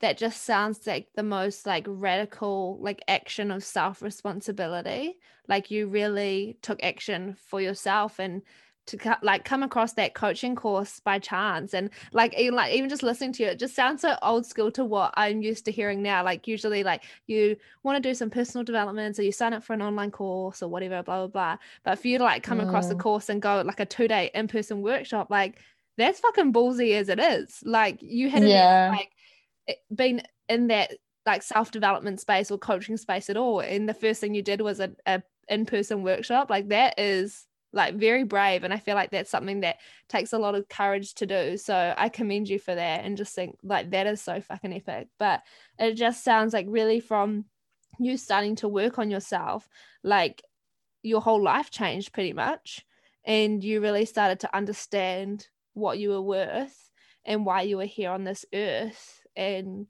[0.00, 5.16] that just sounds like the most like radical like action of self responsibility
[5.48, 8.42] like you really took action for yourself and
[8.86, 13.02] to like come across that coaching course by chance and like even like even just
[13.02, 16.02] listening to you it just sounds so old school to what i'm used to hearing
[16.02, 19.64] now like usually like you want to do some personal development so you sign up
[19.64, 22.58] for an online course or whatever blah blah blah but for you to like come
[22.58, 22.66] mm.
[22.66, 25.58] across the course and go like a two day in-person workshop like
[25.96, 27.60] that's fucking ballsy as it is.
[27.64, 28.94] Like you had yeah.
[28.96, 30.92] like been in that
[31.26, 34.60] like self development space or coaching space at all, and the first thing you did
[34.60, 36.50] was a, a in person workshop.
[36.50, 39.76] Like that is like very brave and i feel like that's something that
[40.08, 41.56] takes a lot of courage to do.
[41.56, 45.08] So i commend you for that and just think like that is so fucking epic.
[45.18, 45.42] But
[45.78, 47.46] it just sounds like really from
[47.98, 49.68] you starting to work on yourself
[50.02, 50.42] like
[51.02, 52.84] your whole life changed pretty much
[53.24, 56.90] and you really started to understand what you were worth
[57.24, 59.20] and why you were here on this earth.
[59.36, 59.86] And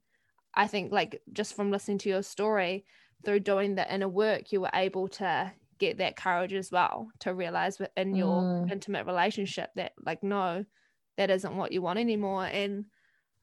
[0.55, 2.85] i think like just from listening to your story
[3.25, 5.53] through doing the inner work you were able to
[5.85, 8.71] get that courage as well to realize in your mm.
[8.71, 10.65] intimate relationship that like no
[11.17, 12.45] that isn't what you want anymore.
[12.45, 12.87] And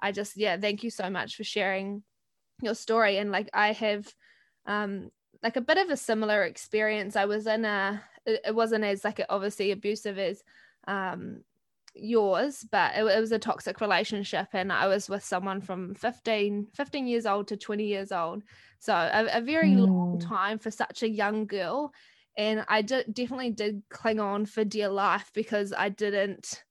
[0.03, 2.03] i just yeah thank you so much for sharing
[2.61, 3.17] your story.
[3.17, 4.11] And like i have
[4.65, 5.11] um
[5.43, 7.15] like a bit of a similar experience.
[7.15, 10.43] I was in a it wasn't as like obviously abusive as
[10.87, 11.43] um
[11.93, 14.47] yours but it, it, was a toxic relationship.
[14.53, 18.43] And i was with someone from 15 15 years old to 20 years old.
[18.79, 19.87] So a, a very mm.
[19.87, 21.93] long time for such a young girl
[22.37, 26.63] and i definitely did cling on for dear life because i didn't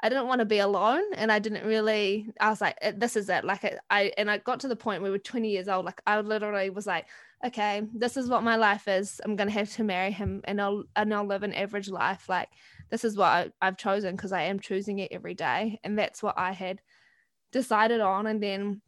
[0.00, 1.02] i didn't want to be alone.
[1.16, 3.44] And i didn't really i was like eh, this is it.
[3.44, 5.84] Like eh, i and i got to the point where we were 20 years old
[5.84, 7.06] like i literally was like
[7.44, 9.20] okay this is what my life is.
[9.24, 12.28] I'm gonna have to marry him and i'll and i'll live an average life.
[12.28, 12.48] Like
[12.90, 15.78] this is what I, I've chosen because I am choosing it every day.
[15.84, 16.80] And that's what I had
[17.52, 18.26] decided on.
[18.26, 18.80] And then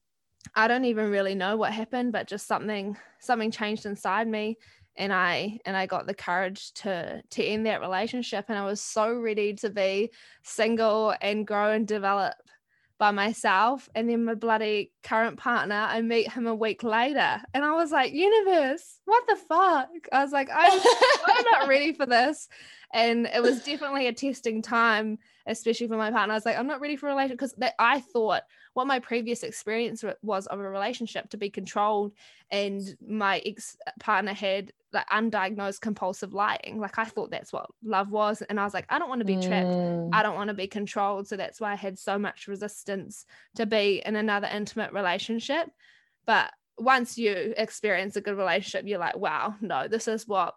[0.55, 4.57] I don't even really know what happened, but just something something changed inside me
[4.97, 8.81] and I and I got the courage to to end that relationship and I was
[8.81, 10.11] so ready to be
[10.43, 12.35] single and grow and develop
[12.99, 17.65] by myself and then my bloody current partner I meet him a week later and
[17.65, 19.89] I was like universe what the fuck?
[20.13, 20.81] I was like I'm,
[21.27, 22.49] I'm not ready for this.
[22.93, 26.35] And it was definitely a testing time especially for my partner.
[26.35, 28.43] I was like i'm not ready for a relationship because i thought
[28.75, 32.13] what my previous experience was of a relationship to be controlled
[32.51, 38.11] and my ex partner had like undiagnosed compulsive lying like i thought that's what love
[38.11, 40.09] was and i was like i don't want to be trapped mm.
[40.13, 43.67] i don't want to be controlled so that's why i had so much resistance to
[43.67, 45.69] be in another intimate relationship
[46.27, 50.55] but once you experience a good relationship you're like wow no this is what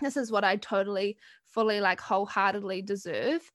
[0.00, 3.50] this is what I totally, fully, like wholeheartedly deserve.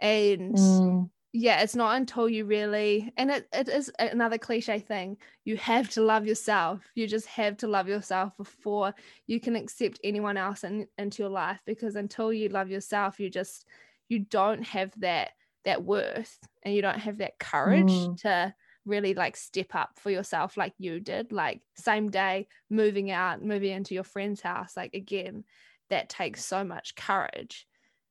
[0.00, 1.10] And mm.
[1.40, 5.88] Yeah, it's not until you really, and it, it is another cliche thing, you have
[5.90, 6.80] to love yourself.
[6.96, 8.92] You just have to love yourself before
[9.28, 11.60] you can accept anyone else in, into your life.
[11.64, 13.66] Because until you love yourself, you just,
[14.08, 15.30] you don't have that
[15.64, 18.16] that worth and you don't have that courage mm.
[18.22, 18.52] to
[18.84, 23.72] really like step up for yourself like you did like same day moving out moving
[23.72, 25.44] into your friend's house like again
[25.90, 27.66] that takes so much courage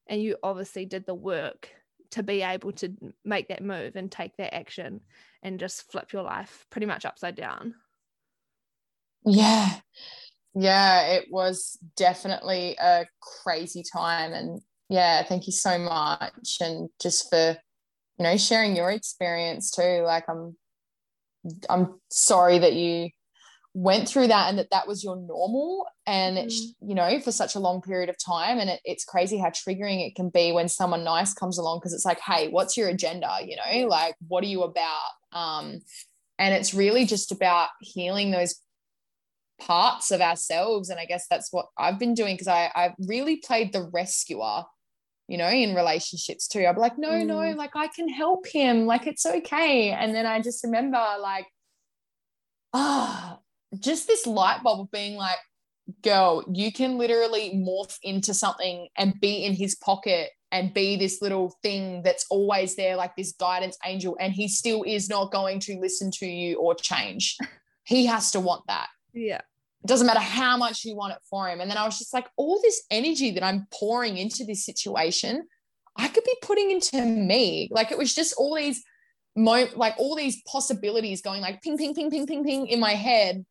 [0.08, 1.70] and you obviously did the work
[2.12, 2.94] to be able to
[3.26, 5.02] make that move and take that action
[5.44, 7.76] and just flip your life pretty much upside down.
[9.26, 9.70] Yeah.
[10.56, 13.06] Yeah it was definitely a
[13.44, 16.58] crazy time and yeah thank you so much.
[16.62, 17.58] And just for
[18.18, 20.56] you know sharing your experience too like i'm
[21.70, 23.10] i'm sorry that you
[23.80, 25.86] went through that and that that was your normal.
[26.08, 26.76] And Mm.
[26.82, 28.58] you know for such a long period of time.
[28.60, 31.94] And it, it's crazy how triggering it can be when someone nice comes along because
[31.94, 33.30] it's like hey what's your agenda?
[33.46, 35.12] You know like what are you about?
[35.32, 35.80] Um
[36.40, 38.56] and it's really just about healing those
[39.60, 40.90] parts of ourselves.
[40.90, 44.64] And i guess that's what i've been doing because i I've really played the rescuer
[45.28, 46.66] you know in relationships too.
[46.66, 47.58] I'd be like no no Mm.
[47.58, 48.88] like i can help him.
[48.88, 49.92] Like it's okay.
[49.92, 51.46] And then i just remember like
[52.74, 53.40] ah
[53.80, 55.38] just this light bulb of being like
[56.04, 61.22] girl you can literally morph into something and be in his pocket and be this
[61.22, 65.60] little thing that's always there like this guidance angel and he still is not going
[65.60, 67.38] to listen to you or change
[67.84, 69.42] he has to want that Yeah.
[69.84, 71.62] it doesn't matter how much you want it for him.
[71.62, 75.48] And then I was just like, all this energy that I'm pouring into this situation,
[75.96, 77.70] I could be putting into me.
[77.72, 78.84] Like it was just all these
[79.38, 82.96] mo like all these possibilities going like ping, ping, ping, ping, ping, ping in my
[82.96, 83.46] head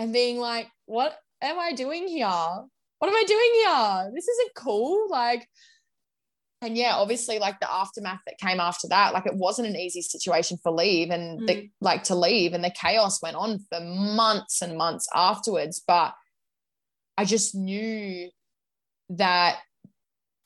[0.00, 2.26] and being like, what am I doing here?
[2.26, 4.12] What am I doing here?
[4.14, 5.08] This isn't cool.
[5.10, 5.46] Like,
[6.62, 10.00] and yeah, obviously, like the aftermath that came after that, like it wasn't an easy
[10.00, 11.70] situation for leave and the, mm.
[11.82, 15.82] like to leave, and the chaos went on for months and months afterwards.
[15.86, 16.14] But
[17.18, 18.30] I just knew
[19.10, 19.58] that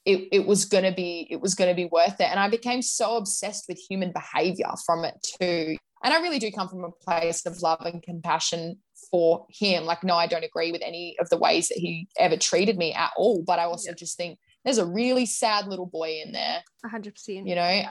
[0.05, 3.17] it, it was gonna be it was gonna be worth it, and I became so
[3.17, 5.77] obsessed with human behavior from it too.
[6.03, 8.79] And I really do come from a place of love and compassion
[9.15, 9.85] for him.
[9.85, 12.93] Like, no, I don't agree with any of the ways that he ever treated me
[12.95, 13.45] at all.
[13.47, 13.95] But I also Yeah.
[13.95, 17.47] just think there's a really sad little boy in there, hundred percent.
[17.47, 17.83] you know.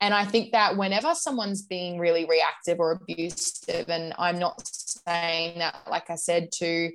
[0.00, 5.58] And I think that whenever someone's being really reactive or abusive, and I'm not saying
[5.58, 6.92] that, like I said, to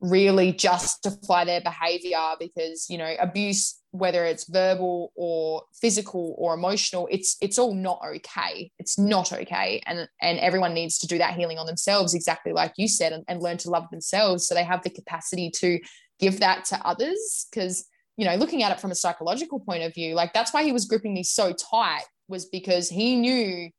[0.00, 7.06] really justify their behavior because you know abuse whether it's verbal or physical or emotional
[7.12, 8.72] it's it's all not okay.
[8.80, 9.80] It's not okay.
[9.86, 13.22] And and everyone needs to do that healing on themselves exactly like you said and,
[13.28, 15.78] and learn to love themselves so they have the capacity to
[16.18, 17.46] give that to others.
[17.50, 20.64] Because you know looking at it from a psychological point of view like that's why
[20.64, 23.70] he was gripping me so tight was because he knew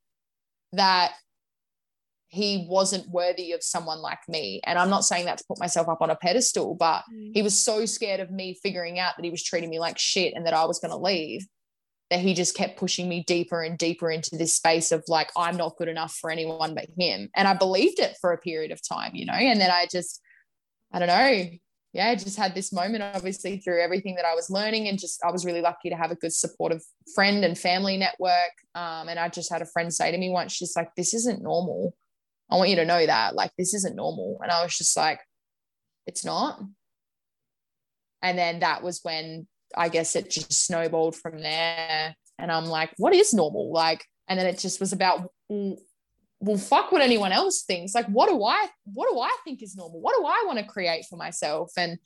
[0.72, 1.12] that
[2.36, 4.62] he wasn't worthy of someone like me.
[4.68, 7.32] And i'm not saying that to put myself up on a pedestal but Mm.
[7.38, 10.34] he was so scared of me figuring out that he was treating me like shit
[10.36, 11.42] and that I was going to leave
[12.12, 15.58] that he just kept pushing me deeper and deeper into this space of like I'm
[15.58, 17.20] not good enough for anyone but him.
[17.36, 20.22] And I believed it for a period of time you know and then I just
[20.94, 21.50] I don't know
[21.94, 25.18] yeah I just had this moment obviously through everything that I was learning and just
[25.28, 26.82] I was really lucky to have a good supportive
[27.16, 30.52] friend and family network um, and I just had a friend say to me once
[30.54, 31.96] she's like this isn't normal
[32.50, 35.20] I want you to know that like this isn't normal and I was just like
[36.06, 36.62] it's not
[38.22, 42.16] and then that was when I guess it just snowballed from there.
[42.40, 43.72] And I'm like, what is normal?
[43.72, 47.94] Like, and then it just was about, well, fuck what anyone else thinks.
[47.94, 50.02] Like, what do I, what do I think is normal?
[50.02, 51.72] What do I want to create for myself?
[51.78, 51.98] And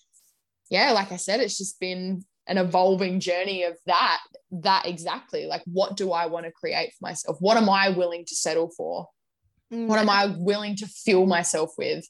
[0.69, 4.19] yeah, like I said, it's just been an evolving journey of that,
[4.51, 5.45] that exactly.
[5.45, 7.37] Like, what do I want to create for myself?
[7.39, 9.07] What am I willing to settle for?
[9.71, 12.05] Mm, What am I willing to fill myself with?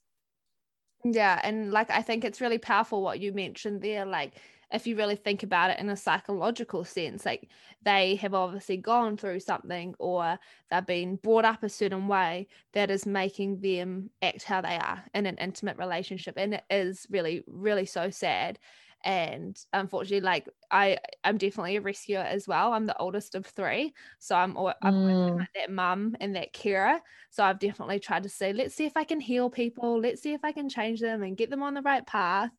[1.05, 4.05] Yeah, and like I think it's really powerful what you mentioned there.
[4.05, 4.33] Like,
[4.71, 7.49] if you really think about it in a psychological sense, like
[7.81, 10.37] they have obviously gone through something or
[10.69, 15.03] they've been brought up a certain way that is making them act how they are
[15.13, 16.35] in an intimate relationship.
[16.37, 18.59] And it is really, really so sad.
[19.03, 22.73] And unfortunately, like I, I'm definitely a rescuer as well.
[22.73, 25.39] I'm the oldest of three, so I'm, I'm always Mm.
[25.39, 27.01] like that mum and that carer.
[27.29, 29.99] So I've definitely tried to say, let's see if I can heal people.
[29.99, 32.51] Let's see if I can change them and get them on the right path.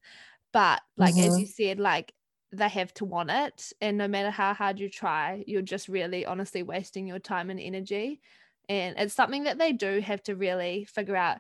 [0.53, 1.41] But like as Mhm.
[1.41, 2.15] you said, like
[2.53, 6.27] they have to want it, and no matter how hard you try, you're just really
[6.27, 8.21] honestly wasting your time and energy.
[8.69, 11.39] And it's something that they do have to really figure out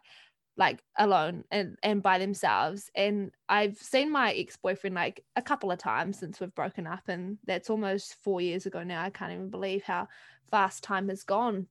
[0.61, 2.90] like alone and and by themselves.
[2.96, 7.38] And i've seen my ex-boyfriend like a couple of times since we've broken up and
[7.46, 9.03] that's almost four years ago now.
[9.05, 10.09] I can't even believe how
[10.53, 11.68] fast time has gone.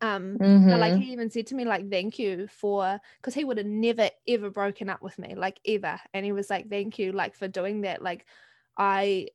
[0.00, 1.04] Um but like Mhm.
[1.04, 4.50] he even said to me like thank you for because he would have never ever
[4.50, 6.00] broken up with me like ever.
[6.14, 8.02] And he was like thank you like for doing that.
[8.02, 8.26] Like
[8.78, 9.28] i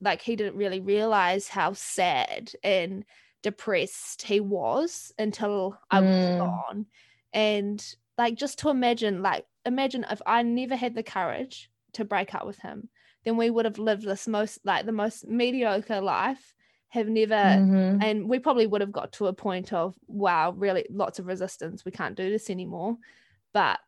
[0.00, 3.04] like he didn't really realize how sad and
[3.42, 6.62] depressed he was until i was Mm.
[6.68, 6.86] gone.
[7.32, 12.34] And like just to imagine like imagine if i never had the courage to break
[12.34, 12.88] up with him
[13.24, 16.54] then we would have lived this most like the most mediocre life
[16.88, 18.02] have never Mhm.
[18.06, 21.84] and we probably would have got to a point of wow really lots of resistance
[21.84, 22.96] we can't do this anymore
[23.54, 23.78] but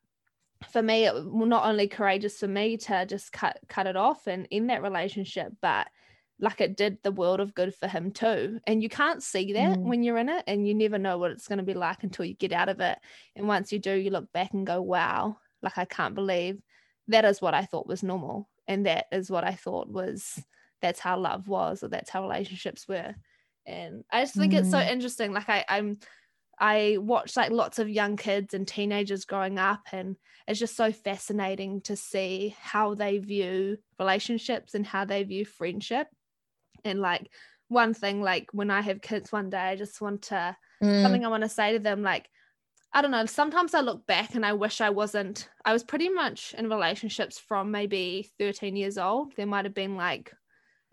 [0.73, 4.27] for me it was not only courageous for me to just cut cut it off
[4.29, 5.89] and end that relationship but
[6.43, 8.59] like it did the world of good for him too.
[8.67, 9.83] And you can't see that mm.
[9.83, 12.25] when you're in it and you never know what it's going to be like until
[12.25, 12.99] you get out of it.
[13.37, 16.61] And once you do, you look back and go, wow, like I can't believe
[17.09, 18.49] that is what I thought was normal.
[18.67, 20.43] And that is what I thought was
[20.81, 23.15] that's how love was or that's how relationships were.
[23.65, 24.59] And I just think mm.
[24.59, 24.91] it's so mm.
[24.91, 25.33] interesting.
[25.33, 25.99] Like I, I'm
[26.59, 30.17] I watch like lots of young kids and teenagers growing up, and
[30.47, 36.09] it's just so fascinating to see how they view relationships and how they view friendship.
[36.85, 37.31] And like
[37.69, 41.03] one thing, like when I have kids one day, I just want to mm.
[41.03, 42.29] something I want to say to them, like,
[42.93, 46.11] I don't know, sometimes I look back and I wish I wasn't, I was pretty
[46.11, 49.35] much in relationships from maybe 13 years old.
[49.35, 50.33] There might have been like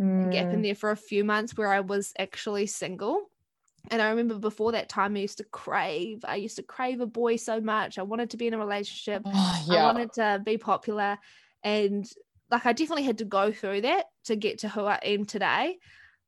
[0.02, 0.28] mm.
[0.28, 0.64] a gap in mm.
[0.64, 3.30] there for a few months where I was actually single
[3.92, 7.06] and I remember before that time, I used to crave, I used to crave a
[7.06, 7.98] boy so much.
[7.98, 9.24] I wanted to be in a relationship.
[9.32, 9.84] Oh, yeah.
[9.84, 11.18] I wanted to be popular.
[11.64, 12.10] And
[12.52, 15.78] like, I definitely had to go through that to get to who I am today.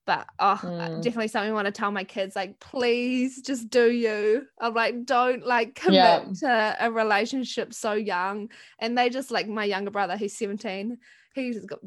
[0.08, 1.02] But oh, mm.
[1.02, 4.48] definitely something I want to tell my kids, like, please just do you.
[4.60, 6.26] I'm like, don't like commit yeah.
[6.40, 8.50] to a relationship so young.
[8.80, 10.98] And they just like my younger brother, he's 17,
[11.36, 11.80] he's got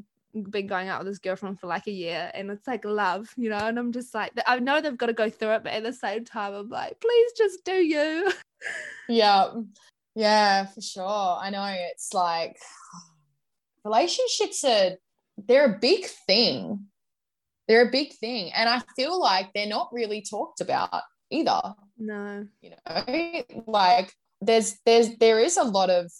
[0.50, 3.48] been going out with this girlfriend for like a year and it's like love, you
[3.50, 5.82] know, and I'm just like I know they've got to go through it, but at
[5.82, 8.32] the same time I'm like, please just do you.
[9.08, 9.50] Yeah.
[10.14, 11.38] Yeah, for sure.
[11.40, 12.56] I know it's like
[13.84, 14.92] relationships are
[15.36, 16.86] they're a big thing.
[17.68, 18.52] They're a big thing.
[18.54, 21.60] And I feel like they're not really talked about either.
[21.98, 22.46] No.
[22.60, 26.10] You know, like there's there's there is a lot of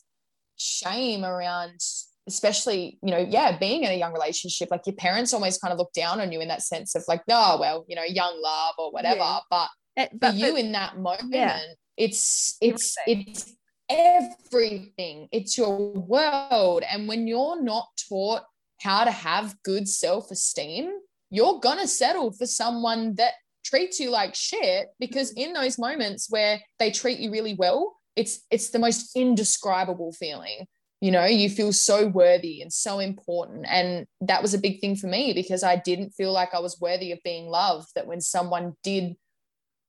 [0.57, 1.81] shame around
[2.27, 5.79] especially you know yeah being in a young relationship like your parents always kind of
[5.79, 8.75] look down on you in that sense of like oh well you know young love
[8.79, 9.39] or whatever yeah.
[9.51, 11.61] but, eh, but for you but, in that moment yeah.
[11.97, 13.53] it's it's it's
[13.89, 15.29] everything.
[15.33, 16.83] It's your world.
[16.83, 18.43] And when you're not taught
[18.81, 20.91] how to have good self-esteem
[21.35, 23.33] you're gonna settle for someone that
[23.65, 28.41] treats you like shit because in those moments where they treat you really well it's
[28.53, 30.67] it's the most indescribable feeling.
[31.01, 33.67] You know you feel so worthy and so important.
[33.69, 36.81] And that was a big thing for me because i didn't feel like i was
[36.81, 39.17] worthy of being loved that when someone did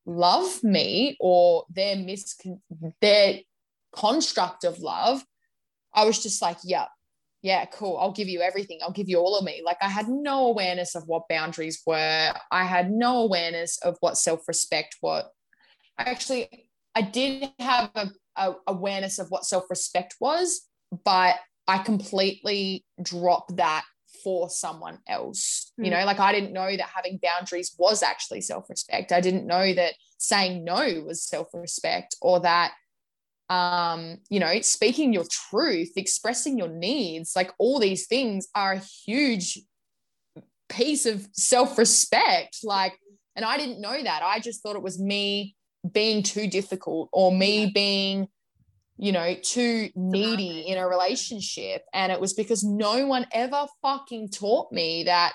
[0.08, 2.36] love me or their mis
[3.02, 3.40] their
[3.96, 5.24] construct of love
[5.94, 6.86] i was just like yeah
[7.42, 10.08] yeah cool i'll give you everything i'll give you all of me like i had
[10.08, 15.32] no awareness of what boundaries were i had no awareness of what self-respect what
[15.98, 20.68] actually i did have a, a awareness of what self-respect was
[21.04, 21.36] but
[21.68, 23.86] I completely dropped that
[24.24, 25.72] for someone else.
[25.80, 25.86] Mm.
[25.86, 26.00] You hmm.
[26.00, 29.12] know, like I didn't know that having boundaries was actually self respect.
[29.12, 32.74] I didn't know that saying no was self respect or that,
[33.50, 38.82] um, you know, speaking your truth, expressing your needs, like all these things are a
[39.06, 39.60] huge
[40.70, 42.60] piece of self respect.
[42.64, 42.94] Like,
[43.36, 44.22] and I didn't know that.
[44.24, 45.56] I just thought it was me
[45.94, 48.28] being too difficult or me being
[48.98, 51.84] you know, too needy in a relationship.
[51.94, 55.34] And it was because no one ever fucking taught me that,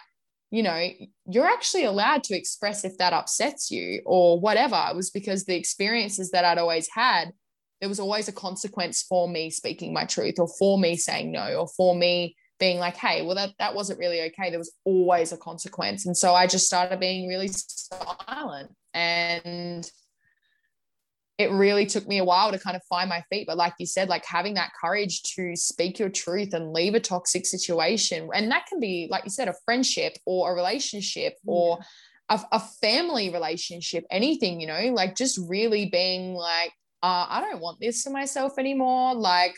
[0.50, 0.88] you know,
[1.26, 4.82] you're actually allowed to express if that upsets you or whatever.
[4.88, 7.32] It was because the experiences that I'd always had,
[7.80, 11.60] there was always a consequence for me speaking my truth or for me saying no
[11.60, 14.50] or for me being like, hey, well, that, that wasn't really okay.
[14.50, 16.04] There was always a consequence.
[16.04, 19.90] And so I just started being really silent and
[21.38, 23.46] it really took me a while to kind of find my feet.
[23.46, 27.00] But like you said, like having that courage to speak your truth and leave a
[27.00, 28.28] toxic situation.
[28.34, 31.78] And that can be, like you said, a friendship or a relationship or
[32.28, 36.72] a, a family relationship, anything, you know, like just really being like,
[37.02, 39.14] uh, I don't want this for myself anymore.
[39.14, 39.54] Like,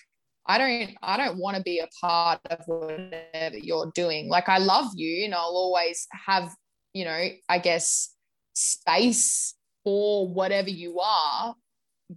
[0.47, 4.29] I don't, I don't want to be a part of whatever you're doing.
[4.29, 6.53] Like, I love you and I'll always have,
[6.93, 8.15] you know, I guess
[8.55, 11.55] space for whatever you are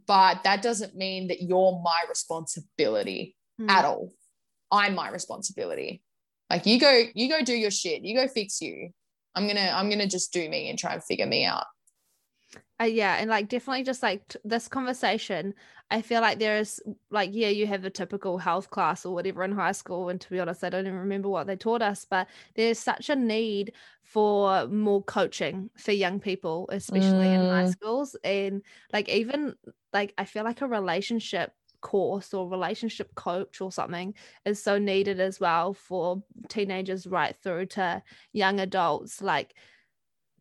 [0.07, 3.69] but that doesn't mean that you're my responsibility mm.
[3.69, 4.13] at all.
[4.71, 6.01] I'm my responsibility.
[6.49, 8.03] Like you go, you go do your shit.
[8.03, 8.89] You go fix you.
[9.36, 11.65] I'm gonna, I'm gonna just do me and try and figure me out.
[12.82, 15.53] Uh, yeah, and like definitely just like t- this conversation,
[15.89, 19.43] I feel like there is like yeah, you have a typical health class or whatever
[19.43, 22.05] in high school, and to be honest, I don't even remember what they taught us,
[22.09, 23.71] but there's such a need
[24.03, 27.36] for more coaching for young people, especially mm.
[27.36, 27.71] in high mm.
[27.71, 28.61] schools, and
[28.91, 29.55] like even
[29.93, 34.13] like I feel like a relationship course or relationship coach or something
[34.43, 38.01] is so needed as well for teenagers right through to
[38.34, 39.53] young adults like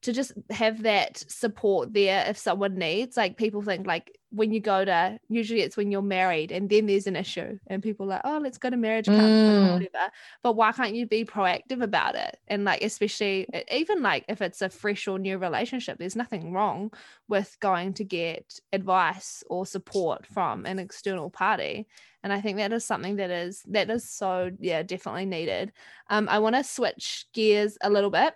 [0.04, 4.60] to just have that support there if someone needs like people think like when you
[4.60, 8.08] go to usually it's when you're married and then there's an issue and people are
[8.10, 9.68] like oh let's go to marriage counseling Mm.
[9.68, 10.10] or whatever.
[10.42, 12.36] But why can't you be proactive about it?
[12.48, 16.92] And like especially even like if it's a fresh or new relationship there's nothing wrong
[17.28, 21.86] with going to get advice or support from an external party.
[22.22, 25.72] And i think that is something that is that is so yeah definitely needed.
[26.10, 28.34] Um i want to switch gears a little bit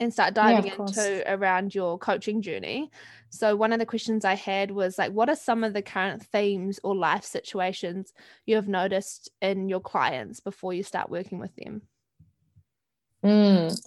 [0.00, 0.96] and start diving course.
[0.96, 2.90] into around your coaching journey
[3.30, 6.22] so one of the questions i had was like what are some of the current
[6.22, 8.12] themes or life situations
[8.46, 11.82] you have noticed in your clients before you start working with them
[13.24, 13.78] Mm.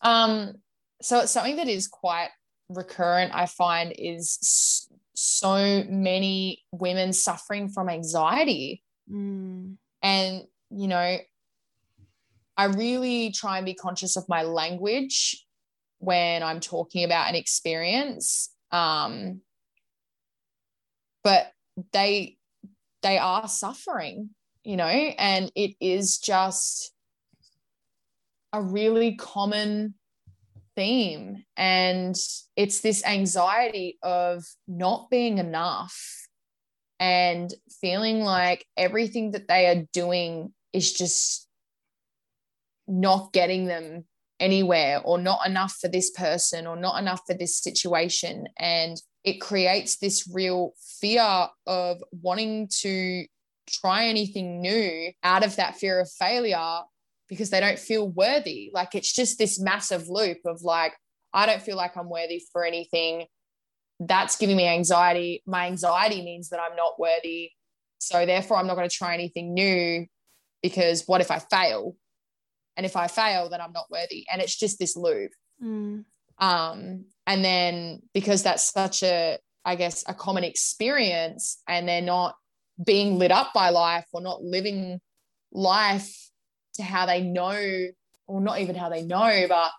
[0.00, 0.54] Um,
[1.00, 2.30] so it's something that is quite
[2.68, 8.82] recurrent, I find, is so many women suffering from anxiety.
[9.10, 11.18] Mm, And, you know,
[12.56, 15.44] I really try and be conscious of my language
[15.98, 18.50] when I'm talking about an experience.
[18.70, 19.40] Um,
[21.24, 21.52] but
[21.92, 22.36] they
[23.02, 24.30] they are suffering,
[24.64, 26.92] you know, and it is just
[28.52, 29.94] a really common
[30.76, 31.44] theme.
[31.56, 32.16] And
[32.56, 35.96] it's this anxiety of not being enough
[37.00, 41.48] and feeling like everything that they are doing is just
[42.86, 44.04] not getting them
[44.40, 48.46] anywhere or not enough for this person or not enough for this situation.
[48.58, 53.24] And it creates this real fear of wanting to
[53.68, 56.80] try anything new out of that fear of failure
[57.28, 58.70] because they don't feel worthy.
[58.74, 60.94] Like it's just this massive loop of like,
[61.32, 63.26] I don't feel like I'm worthy for anything.
[64.00, 65.42] That's giving me anxiety.
[65.46, 67.50] My anxiety means that I'm not worthy.
[67.98, 70.06] So therefore, I'm not going to try anything new
[70.62, 71.96] because what if I fail?
[72.76, 74.26] And if I fail, then I'm not worthy.
[74.32, 75.32] And it's just this loop.
[75.62, 76.04] mm,
[76.38, 82.34] Um, and then because that's such a, I guess, a common experience, and they're not
[82.84, 85.00] being lit up by life or not living
[85.52, 86.30] life
[86.74, 87.88] to how they know,
[88.26, 89.70] or not even how they know, but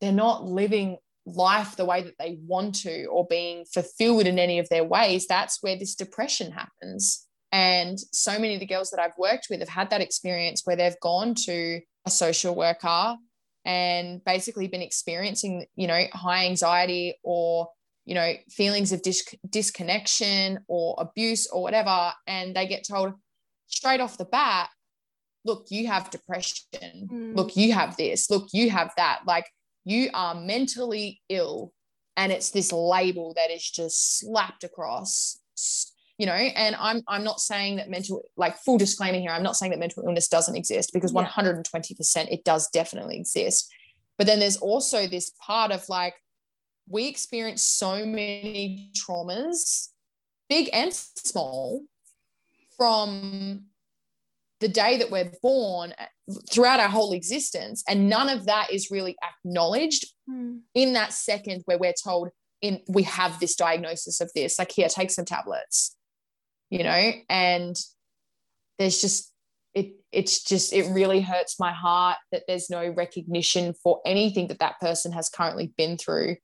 [0.00, 4.58] they're not living life the way that they want to or being fulfilled in any
[4.58, 7.28] of their ways, that's where this depression happens.
[7.52, 10.74] And so many of the girls that I've worked with have had that experience where
[10.74, 13.16] they've gone to a social worker
[13.64, 17.68] and basically been experiencing, you know, high anxiety or,
[18.04, 22.12] you know, feelings of dis- disconnection or abuse or whatever.
[22.26, 23.12] And they get told
[23.68, 24.68] straight off the bat,
[25.44, 27.08] look, you have depression.
[27.10, 27.36] Mm.
[27.36, 28.30] Look, you have this.
[28.30, 29.20] Look, you have that.
[29.26, 29.46] Like,
[29.84, 31.72] you are mentally ill.
[32.16, 35.38] And it's this label that is just slapped across
[36.18, 39.56] you know and i'm i'm not saying that mental like full disclaimer here i'm not
[39.56, 41.26] saying that mental illness doesn't exist because Yeah.
[41.26, 43.72] 120% it does definitely exist.
[44.18, 46.14] But then there's also this part of like
[46.88, 49.88] we experience so many traumas
[50.48, 51.82] big and small
[52.76, 53.64] from
[54.60, 55.94] the day that we're born
[56.50, 61.62] throughout our whole existence and none of that is really acknowledged mm, in that second
[61.64, 62.28] where we're told
[62.60, 64.58] in we have this diagnosis of this.
[64.58, 65.96] Like here take some tablets
[66.72, 67.76] you know and
[68.78, 69.30] there's just
[69.74, 74.58] it it's just it really hurts my heart that there's no recognition for anything that
[74.60, 76.36] that person has currently been through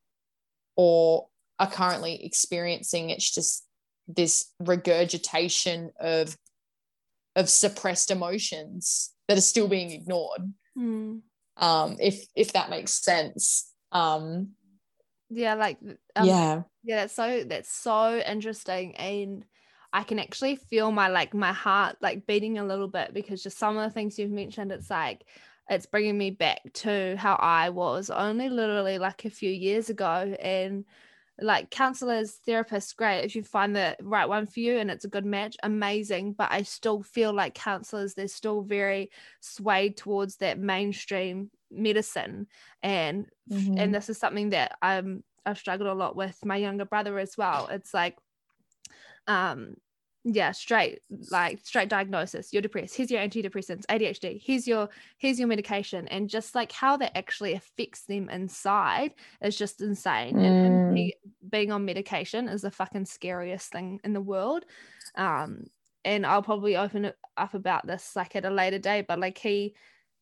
[0.76, 1.26] or
[1.58, 3.10] are currently experiencing.
[3.10, 3.66] It's just
[4.06, 6.36] this regurgitation of
[7.34, 10.42] of suppressed emotions that are still being ignored.
[10.76, 11.22] Mm.
[11.56, 13.72] um if if that makes sense.
[13.92, 14.50] Um
[15.30, 15.78] yeah like
[16.16, 16.62] um, yeah.
[16.84, 18.94] yeah that's so that's so interesting.
[18.96, 19.46] And
[19.92, 23.58] i can actually feel my like my heart like beating a little bit because just
[23.58, 25.26] some of the things you've mentioned it's like
[25.70, 30.34] it's bringing me back to how i was only literally like a few years ago
[30.40, 30.84] and
[31.40, 35.08] like counselors therapists great if you find the right one for you and it's a
[35.08, 39.08] good match amazing but i still feel like counselors they're still very
[39.40, 42.46] swayed towards that mainstream medicine
[42.82, 43.78] and Mhm.
[43.78, 47.38] and this is something that I'm I've struggled a lot with my younger brother as
[47.38, 47.68] well.
[47.68, 48.18] It's like
[49.28, 49.76] um
[50.24, 51.00] yeah, straight
[51.30, 52.52] like straight diagnosis.
[52.52, 52.96] You're depressed.
[52.96, 54.42] Here's your antidepressants, ADHD.
[54.44, 59.56] Here's your here's your medication, and just like how that actually affects them inside is
[59.56, 60.38] just insane.
[60.40, 60.94] And Mm.
[60.94, 61.16] be-
[61.48, 64.64] being on medication is the fucking scariest thing in the world.
[65.16, 65.64] Um,
[66.04, 69.38] and I'll probably open it up about this like at a later day But like
[69.38, 69.74] he,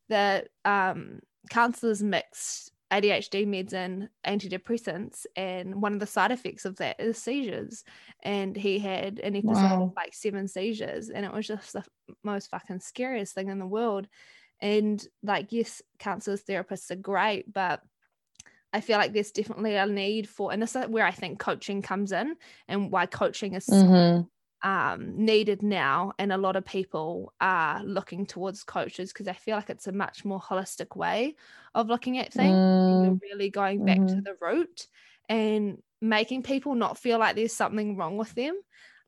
[0.09, 6.77] the um counselors mixed ADHD meds and antidepressants, and one of the side effects of
[6.77, 7.85] that is seizures.
[8.23, 9.83] And he had an episode Wow.
[9.83, 11.85] of like seven seizures, and it was just the
[12.23, 14.07] most fucking scariest thing in the world.
[14.61, 17.83] And like, yes, counselors, therapists are great, but
[18.73, 21.83] I feel like there's definitely a need for, and this is where I think coaching
[21.83, 22.37] comes in
[22.69, 24.23] and why coaching is Mm-hmm.
[24.67, 26.13] Um, needed now.
[26.19, 29.93] And a lot of people are looking towards coaches because I feel like it's a
[29.93, 31.37] much more holistic way
[31.73, 32.57] of looking at things.
[32.57, 34.25] Mm, You're really going back to mhm.
[34.25, 34.89] the root
[35.29, 38.57] and making people not feel like there's something wrong with them.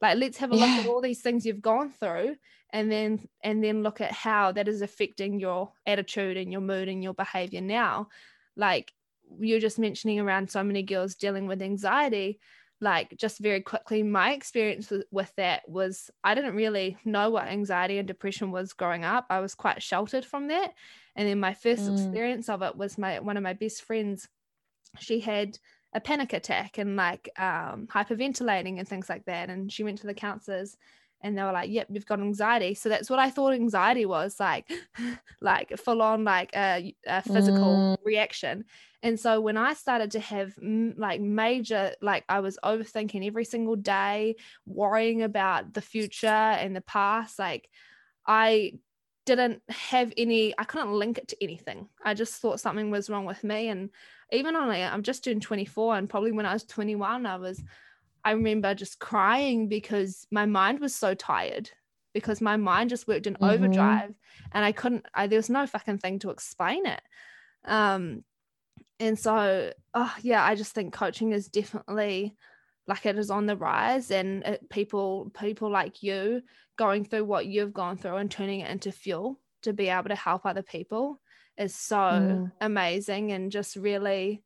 [0.00, 2.36] Like, let's have a look at all these things you've gone through
[2.70, 6.88] and then and then look at how that is affecting your attitude and your mood
[6.88, 8.09] and your behavior now
[8.56, 8.92] like
[9.40, 12.38] you're just mentioning around so many girls dealing with anxiety
[12.81, 17.49] like just very quickly my experience with, with that was i didn't really know what
[17.49, 19.26] anxiety and depression was growing up.
[19.31, 20.74] I was quite sheltered from that.
[21.16, 21.93] And then my first Mm.
[21.93, 24.29] experience of it was my one of my best friends
[24.99, 25.59] she had
[25.95, 29.49] a panic attack and like um, hyperventilating and things like that.
[29.51, 30.76] And she went to the counselors
[31.20, 32.74] and they were like yep you've got anxiety.
[32.74, 34.70] So that's what i thought anxiety was like
[35.40, 38.64] like full on like a, a physical reaction.
[39.02, 43.44] And so when i started to have mm, like major like i was overthinking every
[43.44, 47.68] single day worrying about the future and the past like
[48.26, 48.72] i
[49.24, 51.88] didn't have any i couldn't link it to anything.
[52.02, 53.68] I just thought something was wrong with me.
[53.68, 53.90] And
[54.32, 57.62] even only i'm just doing 24 and probably when i was 21 i was
[58.29, 61.70] I remember just crying because my mind was so tired
[62.12, 63.55] because my mind just worked in Mhm.
[63.55, 64.12] overdrive
[64.53, 67.01] and I couldn't I there was no fucking thing to explain it.
[67.64, 68.22] Um
[69.01, 72.37] and so oh yeah, I just think coaching is definitely
[72.87, 76.43] like it is on the rise and it, people people like you
[76.76, 80.14] going through what you've gone through and turning it into fuel to be able to
[80.14, 81.18] help other people
[81.57, 82.53] is so Mm.
[82.61, 84.45] amazing and just really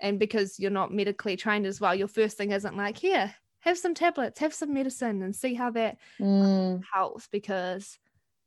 [0.00, 3.78] and because you're not medically trained as well your first thing isn't like here have
[3.78, 6.82] some tablets have some medicine and see how that Mm.
[6.92, 7.98] helps because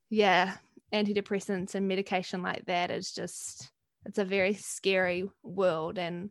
[0.09, 0.55] yeah
[0.93, 3.71] antidepressants and medication like that is just
[4.05, 6.29] it's a very scary world and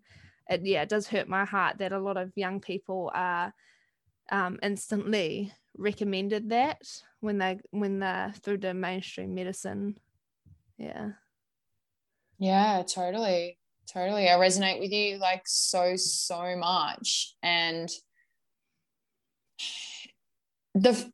[0.48, 3.52] it yeah it does hurt my heart that a lot of young people are
[4.30, 6.80] um, instantly recommended that
[7.20, 9.98] when they when they're through the mainstream medicine
[10.78, 11.10] yeah
[12.38, 13.58] Yeah, totally.
[13.92, 14.28] Totally.
[14.28, 17.34] I resonate with you like so, so much.
[17.42, 17.88] And
[20.74, 21.10] the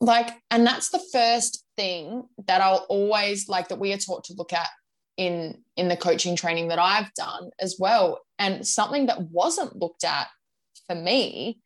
[0.00, 4.34] like, and that's the first thing that I'll always like that we are taught to
[4.34, 4.68] look at
[5.16, 8.20] in in the coaching training that I've done as well.
[8.38, 10.28] And something that wasn't looked at
[10.86, 11.60] for me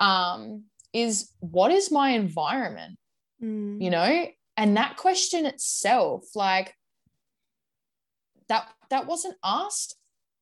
[0.00, 2.98] um, is what is my environment?
[3.42, 3.82] Mm.
[3.82, 4.26] you know
[4.56, 6.76] and that question itself like
[8.48, 9.96] that that wasn't asked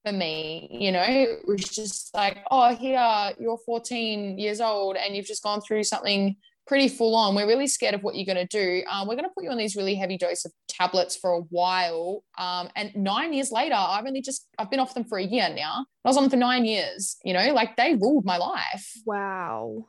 [0.05, 1.05] for me you know?
[1.07, 5.85] It was just like oh here you're 14 years old and you've just gone through
[5.85, 6.37] something
[6.67, 7.35] pretty full on.
[7.35, 8.85] We're really scared of what you're going to do.
[8.89, 11.41] Um, we're going to put you on these really heavy dose of tablets for a
[11.41, 15.25] while um, and nine years later i've only just i've been off them for a
[15.25, 15.85] year now.
[16.05, 17.53] I was on them for nine years you know?
[17.53, 18.93] Like they ruled my life.
[19.07, 19.87] Wow.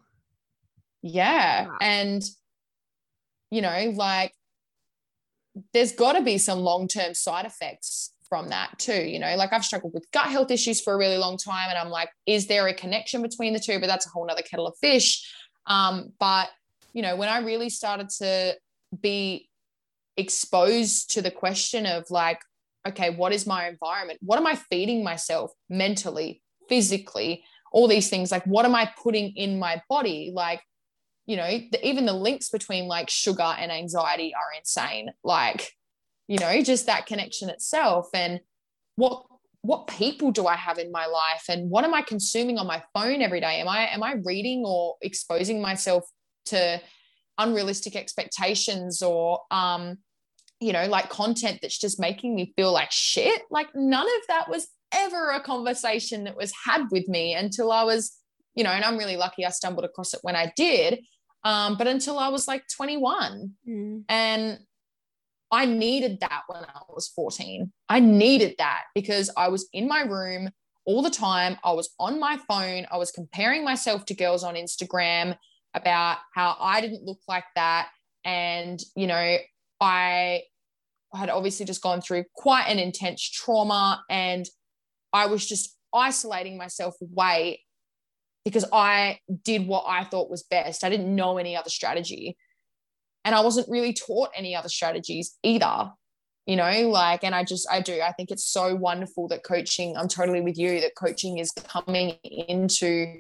[1.02, 1.68] Yeah.
[1.68, 1.78] Wow.
[1.82, 2.24] And,
[3.50, 4.34] you know, like
[5.74, 9.04] there's got to be some long term side effects from that too.
[9.04, 11.68] You know, like I've struggled with gut health issues for a really long time.
[11.70, 13.78] And I'm like, is there a connection between the two?
[13.78, 15.30] But that's a whole nother kettle of fish.
[15.68, 16.48] Um, but,
[16.94, 18.56] you know, when I really started to
[19.02, 19.50] be
[20.16, 22.40] exposed to the question of like,
[22.88, 24.20] okay, what is my environment?
[24.22, 27.44] What am I feeding myself mentally, physically?
[27.74, 30.32] All these things, like, what am I putting in my body?
[30.34, 30.62] Like,
[31.26, 35.72] you know the, even the links between like sugar and anxiety are insane like
[36.32, 38.40] you know just that connection itself and
[38.96, 39.24] what
[39.64, 42.82] what people do i have in my life and what am i consuming on my
[42.94, 46.04] phone every day am i am i reading or exposing myself
[46.46, 46.80] to
[47.38, 49.98] unrealistic expectations or um
[50.60, 54.50] you know like content that's just making me feel like shit like none of that
[54.50, 58.04] was ever a conversation that was had with me until i was
[58.56, 61.00] you know, and I'm really lucky I stumbled across it when I did.
[61.44, 64.04] Um, but until I was like 21, Mm.
[64.10, 64.60] and
[65.52, 67.72] I needed that when I was 14.
[67.90, 70.50] I needed that because I was in my room
[70.86, 71.58] all the time.
[71.64, 72.88] I was on my phone.
[72.92, 75.36] I was comparing myself to girls on Instagram
[75.74, 77.90] about how I didn't look like that.
[78.24, 79.38] And, you know,
[79.80, 80.44] I
[81.14, 84.48] had obviously just gone through quite an intense trauma and
[85.12, 87.62] I was just isolating myself away
[88.46, 90.84] because I did what I thought was best.
[90.84, 92.38] I didn't know any other strategy.
[93.24, 95.92] And I wasn't really taught any other strategies either.
[96.48, 98.02] You know, like, and I just, I do.
[98.02, 102.18] I think it's so wonderful that coaching, I'm totally with you, that coaching is coming
[102.24, 103.20] into,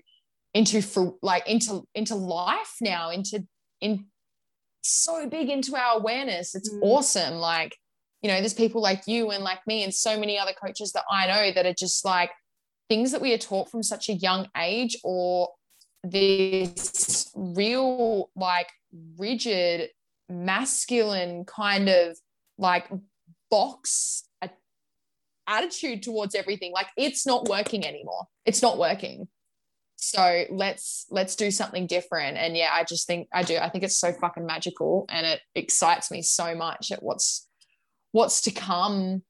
[0.56, 3.46] into, for like, into, into life now, into,
[3.80, 4.08] in
[4.82, 6.56] so big into our awareness.
[6.56, 6.80] It's Mm.
[6.82, 7.36] awesome.
[7.36, 7.78] Like,
[8.24, 11.06] you know, there's people like you and like me and so many other coaches that
[11.10, 12.32] I know that are just like,
[12.90, 15.48] things that we are taught from such a young age or
[16.04, 18.70] this real like
[19.18, 19.90] rigid
[20.30, 22.18] masculine kind of
[22.58, 22.90] like
[23.50, 24.24] box
[25.48, 26.72] attitude towards everything.
[26.72, 28.26] Like it's not working anymore.
[28.46, 29.28] It's not working.
[29.98, 32.38] So let's let's do something different.
[32.38, 33.58] And yeah i just think i do.
[33.58, 37.48] I think it's so fucking magical and it excites me so much at what's
[38.12, 39.24] what's to come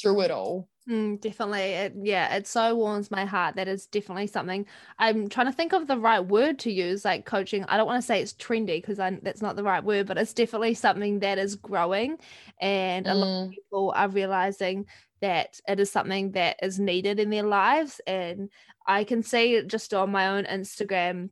[0.00, 1.60] through it all Mm, definitely.
[1.60, 3.54] It, yeah, it so warms my heart.
[3.54, 4.66] That is definitely something
[4.98, 7.64] I'm trying to think of the right word to use, like coaching.
[7.68, 10.32] I don't want to say it's trendy because that's not the right word, but it's
[10.32, 12.18] definitely something that is growing.
[12.60, 13.50] And a lot of mm.
[13.52, 14.86] people are realizing
[15.20, 18.00] that it is something that is needed in their lives.
[18.04, 18.50] And
[18.84, 21.30] I can see just on my own Instagram,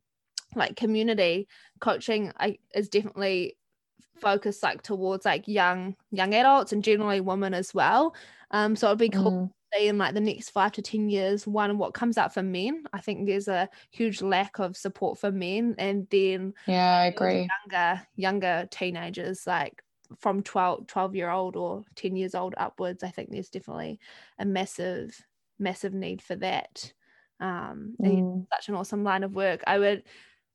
[0.54, 1.48] like community
[1.80, 3.56] coaching I, is definitely
[4.20, 8.14] focused like towards like young young adults and generally women as well
[8.50, 9.48] um, so it'd be cool mm.
[9.48, 12.42] to see in like the next five to ten years, one what comes out for
[12.42, 12.84] men.
[12.92, 17.48] I think there's a huge lack of support for men, and then yeah, I agree.
[17.68, 19.82] Younger younger teenagers like
[20.18, 24.00] from 12, 12 year old or 10 years old upwards i think there's definitely
[24.40, 25.24] a massive
[25.56, 26.92] massive need for that
[27.38, 28.44] um mm.
[28.52, 30.02] such an awesome line of work i would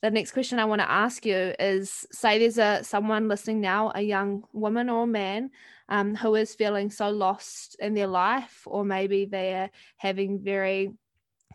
[0.05, 3.91] the next question i want to ask you is say there's a someone listening now
[3.95, 5.49] a young woman or man
[5.89, 10.91] um, who is feeling so lost in their life, or maybe they're having very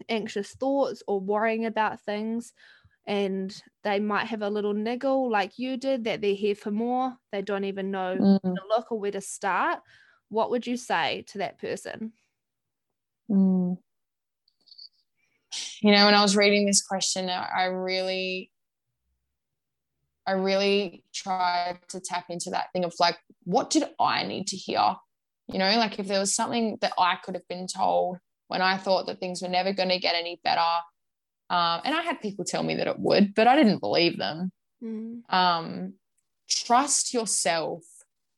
[0.08, 2.52] anxious thoughts or worrying about things,
[3.06, 7.16] and they might have a little niggle like you did that they're here for more,
[7.32, 8.40] they don't even know mm.
[8.42, 9.80] to look or where to start.
[10.28, 12.12] What would you say to that person?
[13.28, 13.78] Mm.
[15.80, 18.50] You know, when I was reading this question, I really
[20.26, 24.56] I really tried to tap into that thing of like, what did I need to
[24.56, 24.94] hear?
[25.48, 28.76] You know, like if there was something that I could have been told when I
[28.76, 30.60] thought that things were never going to get any better.
[31.50, 34.52] Um, and I had people tell me that it would, but I didn't believe them.
[34.82, 35.22] Mm.
[35.32, 35.94] Um,
[36.48, 37.82] trust yourself.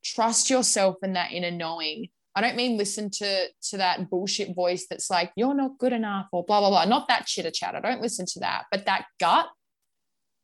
[0.03, 2.09] Trust yourself in that inner knowing.
[2.35, 6.29] I don't mean listen to to that bullshit voice that's like you're not good enough
[6.33, 6.85] or blah blah blah.
[6.85, 7.81] Not that chitter chatter.
[7.81, 8.65] Don't listen to that.
[8.71, 9.49] But that gut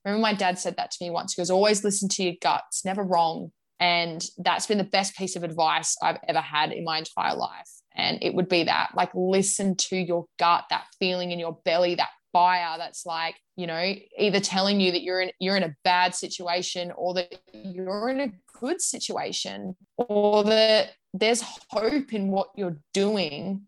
[0.04, 1.34] remember my dad said that to me once.
[1.34, 3.52] He goes, always listen to your guts, never wrong.
[3.80, 7.70] And that's been the best piece of advice I've ever had in my entire life.
[7.94, 11.94] And it would be that like, listen to your gut, that feeling in your belly,
[11.96, 15.74] that fire that's like, you know, either telling you that you're in you're in a
[15.84, 22.50] bad situation or that you're in a good situation or that there's hope in what
[22.54, 23.62] you're doing.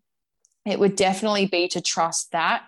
[0.67, 2.65] It would definitely be to trust that.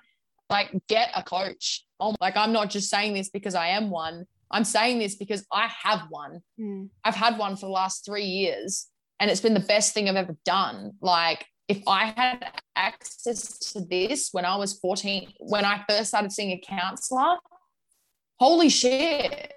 [0.48, 4.26] Like get a coach oh, like I'm not just saying this because I am one.
[4.50, 6.42] I'm saying this because I have one.
[6.60, 6.90] Mm.
[7.04, 10.16] I've had one for the last three years and it's been the best thing I've
[10.16, 10.92] ever done.
[11.00, 16.32] Like, if I had access to this when I was 14, when I first started
[16.32, 17.36] seeing a counselor,
[18.38, 19.52] holy shit,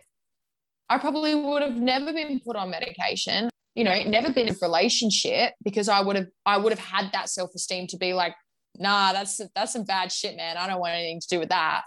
[0.89, 4.57] I probably would have never been put on medication, you know, never been in a
[4.61, 8.35] relationship because I would have, I would have had that self-esteem to be like,
[8.77, 10.57] nah, that's, that's some bad shit, man.
[10.57, 11.83] I don't want anything to do with that.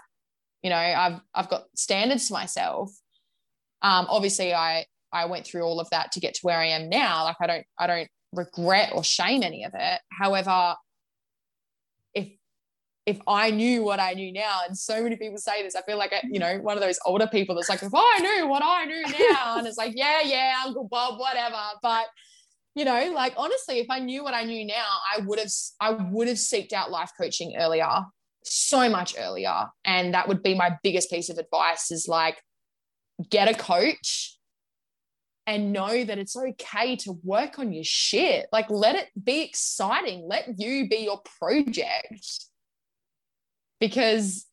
[0.61, 2.91] You know i've i've got standards to myself.
[3.81, 6.89] Um obviously i i went through all of that to get to where i am
[6.89, 7.23] now.
[7.23, 10.01] Like i don't i don't regret or shame any of it.
[10.11, 10.75] However
[13.09, 15.97] if i knew what i knew now and so many people say this i feel
[15.97, 18.85] like you know one of those older people that's like if i knew what i
[18.85, 19.03] knew
[19.33, 22.05] now and it's like yeah yeah uncle bob whatever but
[22.75, 25.91] you know like honestly if i knew what i knew now i would have i
[25.91, 28.03] would have seeked out life coaching earlier
[28.43, 29.67] so much earlier.
[29.85, 32.41] And that would be my biggest piece of advice is like,
[33.29, 34.37] get a coach
[35.45, 38.47] and know that it's okay to work on your shit.
[38.51, 40.25] Like, let it be exciting.
[40.27, 42.45] Let you be your project
[43.79, 44.45] because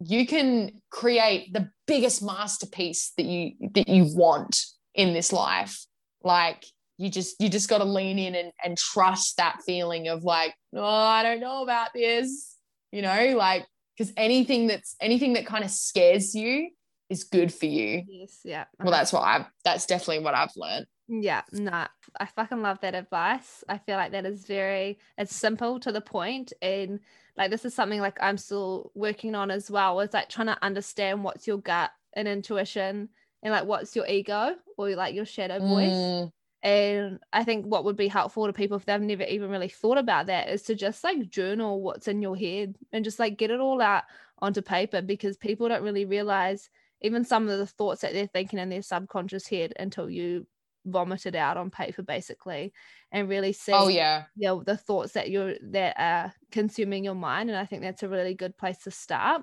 [0.00, 4.64] you can create the biggest masterpiece that you that you want
[4.94, 5.84] in this life
[6.24, 6.64] like
[6.98, 10.54] you just you just got to lean in and, and trust that feeling of like
[10.74, 12.52] oh i don't know about this
[12.92, 13.66] you know, like
[13.96, 16.70] because anything that's anything that kind of scares you
[17.08, 18.04] is good for you.
[18.06, 18.64] Yes, yeah.
[18.78, 20.86] Well, that's what I've that's definitely what I've learned.
[21.14, 21.88] Yeah, nah,
[22.18, 23.62] I fucking love that advice.
[23.68, 27.00] I feel like that is very it's simple to the point and
[27.36, 30.00] like this is something like I'm still working on as well.
[30.00, 33.10] It's like trying to understand what's your gut and intuition
[33.42, 35.90] and like what's your ego or like your shadow voice.
[35.90, 36.32] Mm.
[36.62, 39.98] And I think what would be helpful to people if they've never even really thought
[39.98, 43.50] about that is to just like journal what's in your head and just like get
[43.50, 44.04] it all out
[44.38, 46.70] onto paper because people don't really realize
[47.02, 50.46] even some of the thoughts that they're thinking in their subconscious head until you
[50.84, 52.72] vomited out on paper basically
[53.12, 54.24] and really see oh yeah.
[54.36, 58.02] you know, the thoughts that you're that are consuming your mind and i think that's
[58.02, 59.42] a really good place to start.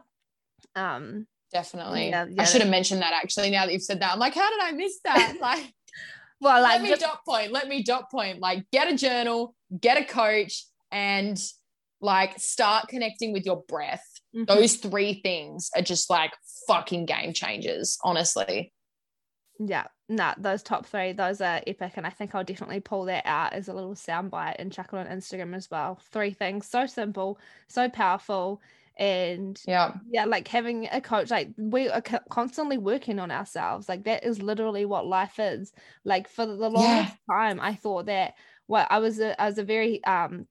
[0.75, 2.09] Um definitely.
[2.09, 4.13] yeah, yeah, i should have mentioned that actually now that you've said that.
[4.13, 5.35] I'm like how did i miss that?
[5.41, 5.73] Like
[6.41, 8.39] well like let me just, dot point let me dot point.
[8.39, 11.39] Like get a journal get a coach and
[12.01, 14.05] like start connecting with your breath.
[14.35, 14.45] Mm-hmm.
[14.45, 16.31] those three things are just like
[16.67, 18.73] fucking game changers honestly.
[19.57, 23.23] Yeah nah those top three those are epic and i think i'll definitely pull that
[23.25, 25.99] out as a little soundbite and chuck it on instagram as well.
[26.11, 28.61] Three things so simple so powerful
[28.97, 29.93] and yeah.
[30.09, 34.41] yeah like having a coach like we are constantly working on ourselves like that is
[34.41, 35.71] literally what life is.
[36.03, 37.35] Like for the longest yeah.
[37.35, 38.33] time i thought that
[38.67, 40.47] well i was a, I was a very um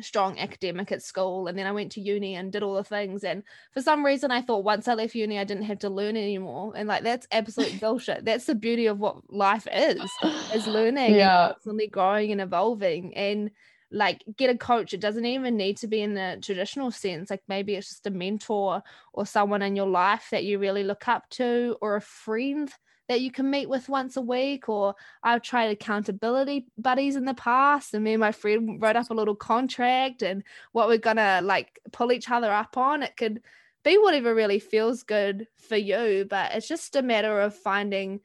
[0.00, 3.24] strong academic at school and then I went to uni and did all the things
[3.24, 6.16] and for some reason I thought once I left uni I didn't have to learn
[6.16, 8.24] anymore and like that's absolute bullshit.
[8.24, 10.10] That's the beauty of what life is
[10.54, 11.52] is learning yeah.
[11.52, 13.50] constantly growing and evolving and
[13.90, 17.42] like get a coach it doesn't even need to be in the traditional sense like
[17.48, 18.82] maybe it's just a mentor
[19.14, 22.70] or someone in your life that you really look up to or a friend
[23.08, 27.34] that you can meet with once a week or I've tried accountability buddies in the
[27.34, 30.42] past and me and my friend wrote up a little contract and
[30.72, 33.40] what we're gonna like pull each other up on it could
[33.84, 38.20] be whatever really feels good for you but it's just a matter of finding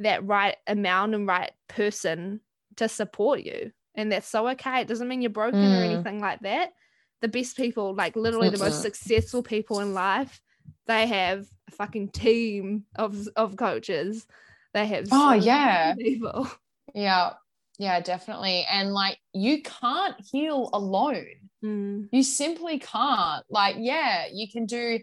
[0.00, 2.40] that right amount and right person
[2.76, 4.80] to support you and that's so okay.
[4.80, 5.80] It doesn't mean you're broken mm.
[5.80, 6.72] or anything like that.
[7.20, 10.42] The best people like literally the most successful people in life
[10.86, 14.26] they have a fucking team of of coaches.
[14.72, 16.48] They have oh yeah people.
[16.94, 17.32] Yeah,
[17.78, 18.64] yeah, definitely.
[18.70, 21.26] And like you can't heal alone.
[21.64, 22.08] Mm.
[22.12, 23.44] You simply can't.
[23.50, 25.00] Like, yeah, you can do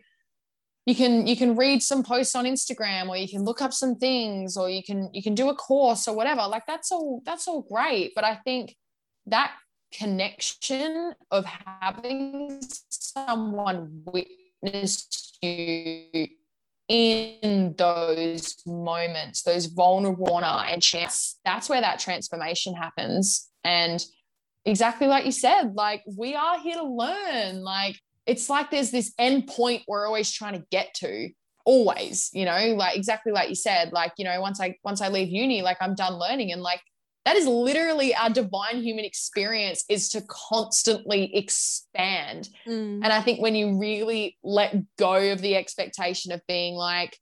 [0.86, 3.96] you can you can read some posts on Instagram or you can look up some
[3.96, 6.42] things or you can you can do a course or whatever.
[6.48, 8.14] Like that's all that's all great.
[8.16, 8.76] But I think
[9.28, 9.54] that
[9.94, 14.04] connection of having someone
[14.62, 16.28] witness you
[16.88, 23.50] in those moments, those vulnerable and chance, that's where that transformation happens.
[23.64, 24.04] And
[24.66, 27.64] exactly like you said, like we are here to learn.
[27.64, 31.30] Like it's like there's this end point we're always trying to get to
[31.64, 35.10] always you know like exactly like you said like you know once i once i
[35.10, 36.82] leave uni like i'm done learning and like
[37.26, 42.50] that is literally our divine human experience is to constantly expand.
[42.68, 43.02] Mm.
[43.04, 47.18] and i think when you really let go of the expectation of being like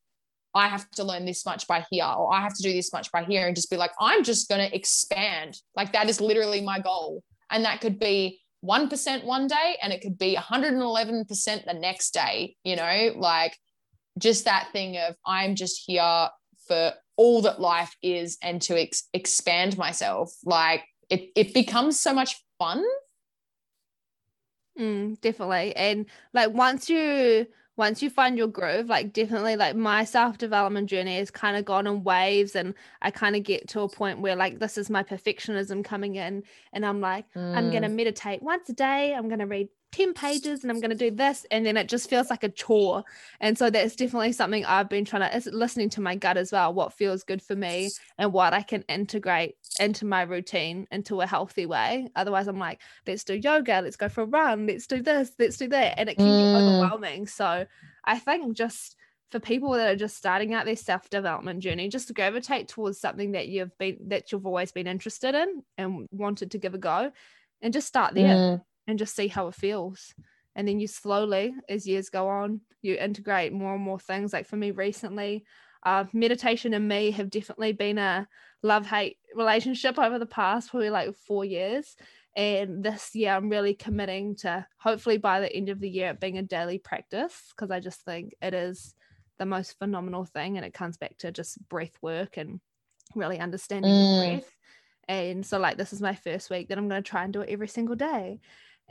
[0.53, 3.11] i have to learn this much by here or i have to do this much
[3.11, 5.57] by here and just be like i'm just going to expand.
[5.75, 7.23] Like that is literally my goal.
[7.51, 12.55] And that could be 1% one day and it could be 111% the next day
[12.63, 13.13] you know?
[13.15, 13.55] Like
[14.19, 16.27] just that thing of i'm just here
[16.67, 22.13] for all that life is and to ex- expand myself like it, it becomes so
[22.13, 22.81] much fun
[24.79, 27.45] mm, definitely and like once you
[27.75, 31.87] once you find your groove like definitely like my self-development journey has kind of gone
[31.87, 35.03] in waves and i kind of get to a point where like this is my
[35.03, 36.41] perfectionism coming in
[36.71, 37.53] and i'm like mm.
[37.53, 40.79] i'm going to meditate once a day i'm going to read 10 pages and I'm
[40.79, 41.45] going to do this.
[41.51, 43.03] And then it just feels like a chore.
[43.39, 46.51] And so that's definitely something I've been trying to, is listening to my gut as
[46.51, 51.21] well, what feels good for me and what I can integrate into my routine into
[51.21, 52.09] a healthy way.
[52.15, 55.57] Otherwise, I'm like, let's do yoga, let's go for a run, let's do this, let's
[55.57, 55.99] do that.
[55.99, 56.53] And it can mm.
[56.53, 57.27] get overwhelming.
[57.27, 57.65] So
[58.05, 58.95] I think just,
[59.31, 63.33] for people that are just starting out their self-development journey just to gravitate towards something
[63.33, 67.11] that you've been that you've always been interested in and wanted to give a go
[67.61, 70.13] and just start there mm and just see how it feels.
[70.55, 74.33] And then you slowly, as years go on, you integrate more and more things.
[74.33, 75.45] Like for me recently,
[75.83, 78.27] uh, meditation and me have definitely been a
[78.63, 81.95] love hate relationship over the past probably like four years.
[82.35, 86.19] And this year, I'm really committing to hopefully by the end of the year, it
[86.19, 88.95] being a daily practice because I just think it is
[89.37, 90.57] the most phenomenal thing.
[90.57, 92.59] And it comes back to just breath work and
[93.15, 94.19] really understanding mm.
[94.19, 94.55] breath.
[95.07, 97.41] And so, like, this is my first week that I'm going to try and do
[97.41, 98.41] it every single day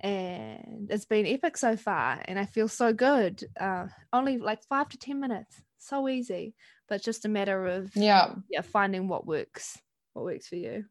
[0.00, 3.44] and it's been epic so far and i feel so good.
[3.58, 6.54] Uh, only like five to ten minutes so easy
[6.88, 8.34] but it's just a matter of yeah.
[8.50, 9.78] yeah finding what works
[10.12, 10.84] what works for you.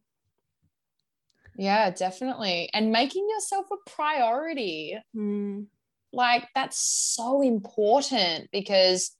[1.57, 4.97] Yeah definitely and making yourself a priority.
[5.15, 5.67] Mm.
[6.13, 9.11] like that's so important because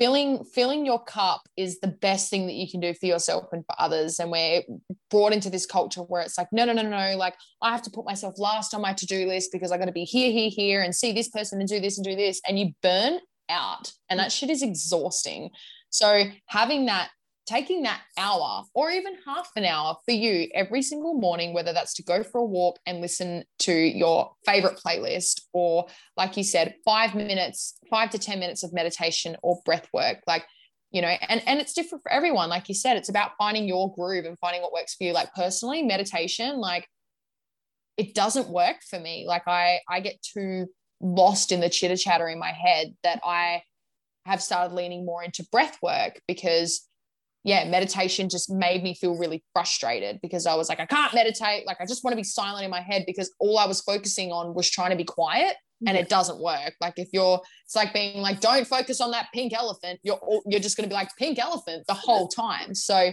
[0.00, 3.64] filling filling your cup is the best thing that you can do for yourself and
[3.66, 4.18] for others.
[4.18, 4.62] And we're
[5.10, 7.90] brought into this culture where it's like no no no no like i have to
[7.90, 10.82] put myself last on my to-do list because i got to be here here here
[10.82, 12.40] and see this person and do this and do this.
[12.48, 13.20] And you burn
[13.50, 13.92] out.
[14.08, 15.50] And that shit is exhausting.
[15.90, 17.10] So having that
[17.50, 21.94] taking that hour or even half an hour for you every single morning, whether that's
[21.94, 25.86] to go for a walk and listen to your favorite playlist, or
[26.16, 30.18] like you said, five minutes, five to 10 minutes of meditation or breath work.
[30.26, 30.46] Like,
[30.92, 32.48] you know, and, and it's different for everyone.
[32.48, 35.12] Like you said, it's about finding your groove and finding what works for you.
[35.12, 36.86] Like personally, meditation, like
[37.96, 39.24] it doesn't work for me.
[39.26, 40.66] Like I I get too
[41.00, 43.62] lost in the chitter chatter in my head that I
[44.26, 46.86] have started leaning more into breath work because
[47.42, 51.66] yeah, meditation just made me feel really frustrated because I was like, I can't meditate.
[51.66, 54.30] Like, I just want to be silent in my head because all I was focusing
[54.30, 56.74] on was trying to be quiet and it doesn't work.
[56.82, 59.98] Like, if you're, it's like being like, don't focus on that pink elephant.
[60.02, 62.74] You're, you're just going to be like, pink elephant the whole time.
[62.74, 63.10] So,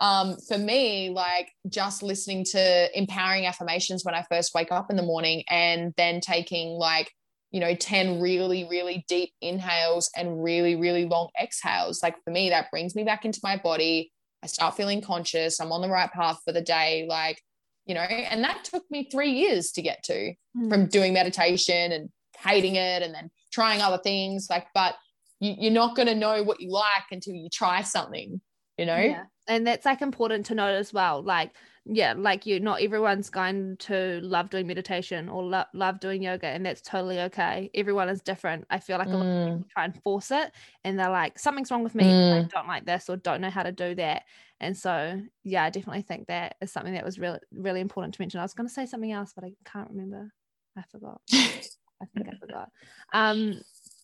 [0.00, 4.96] um, for me, like, just listening to empowering affirmations when I first wake up in
[4.96, 7.12] the morning and then taking like
[7.50, 12.02] you know 10 really really deep inhales and really really long exhales.
[12.02, 14.12] Like for me that brings me back into my body.
[14.42, 15.60] I start feeling conscious.
[15.60, 17.42] I'm on the right path for the day like
[17.86, 20.68] you know and that took me 3 years to get to mm.
[20.68, 24.48] from doing meditation and hating it and then trying other things.
[24.50, 24.94] Like but
[25.40, 28.40] you, you're not going to know what you like until you try something
[28.78, 28.96] you know?
[28.96, 29.24] Yeah.
[29.46, 31.22] and that's like important to note as well.
[31.22, 31.50] Like
[31.90, 36.46] yeah like you not everyone's going to love doing meditation or lo- love doing yoga
[36.46, 37.70] and that's totally okay.
[37.74, 38.66] Everyone is different.
[38.68, 39.70] I feel like a lot of people mm.
[39.70, 40.52] try and force it
[40.84, 42.44] and they're like something's wrong with me mm.
[42.44, 44.24] i don't like this or don't know how to do that.
[44.60, 48.20] And so yeah i definitely think that is something that was really really important to
[48.20, 48.40] mention.
[48.40, 50.30] I was going to say something else but i can't remember.
[50.76, 51.20] I forgot.
[51.32, 52.70] I think i forgot.
[53.14, 53.62] Um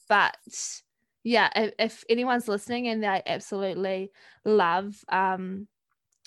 [0.09, 0.37] but
[1.23, 4.11] yeah if, if anyone's listening and they absolutely
[4.45, 5.67] love um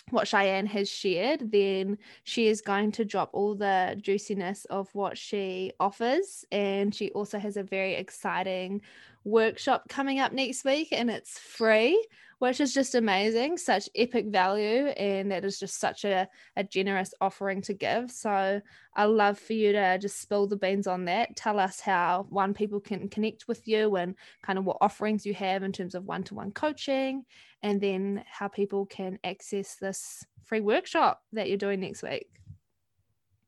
[0.10, 5.18] what Cheyenne has shared, then she is going to drop all the juiciness of what
[5.18, 6.46] she offers.
[6.52, 8.82] And she also has a very exciting
[9.28, 12.08] workshop coming up next week, and it's free,
[12.40, 13.58] which is just amazing.
[13.58, 18.10] Such epic value, and that is just such a, a generous offering to give.
[18.12, 18.62] So
[18.96, 21.36] I love for you to just spill the beans on that.
[21.36, 25.34] Tell us how one people can connect with you and kind of what offerings you
[25.34, 27.26] have in terms of one to one coaching
[27.64, 32.28] and then how people can access this free workshop that you're doing next week.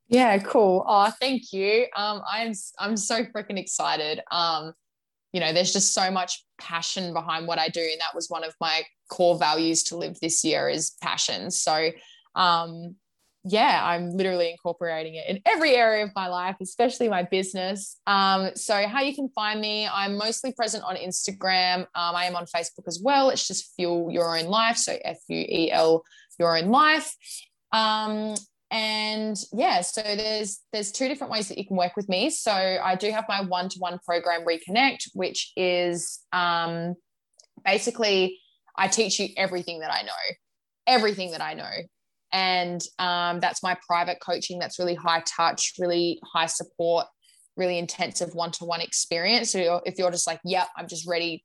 [0.08, 0.84] Yeah, cool.
[0.88, 1.86] Oh, thank you.
[1.96, 4.22] Um, I'm I'm so freaking excited.
[4.32, 4.74] Um,
[5.34, 8.44] you know, there's just so much passion behind what I do, and that was one
[8.44, 11.52] of my core values to live this year is passion.
[11.52, 11.92] So,
[12.36, 12.96] um,
[13.46, 17.98] yeah, I'm literally incorporating it in every area of my life, especially my business.
[18.06, 21.80] Um, so, how you can find me, I'm mostly present on Instagram.
[21.80, 23.30] Um, I am on Facebook as well.
[23.30, 24.78] It's just Fuel Your Own Life.
[24.78, 26.04] So, F U E L
[26.38, 27.16] Your Own Life.
[27.72, 28.36] Um,
[28.72, 32.30] and yeah, so there's there's two different ways that you can work with me.
[32.30, 36.96] So, I do have my one to one program Reconnect, which is um,
[37.66, 38.40] basically
[38.78, 40.12] I teach you everything that I know,
[40.88, 41.72] everything that I know.
[42.32, 47.08] And um, that's my private coaching that's really high touch really high support
[47.58, 49.52] really intensive one-to-one experience.
[49.52, 51.44] So if you're just like yep i'm just ready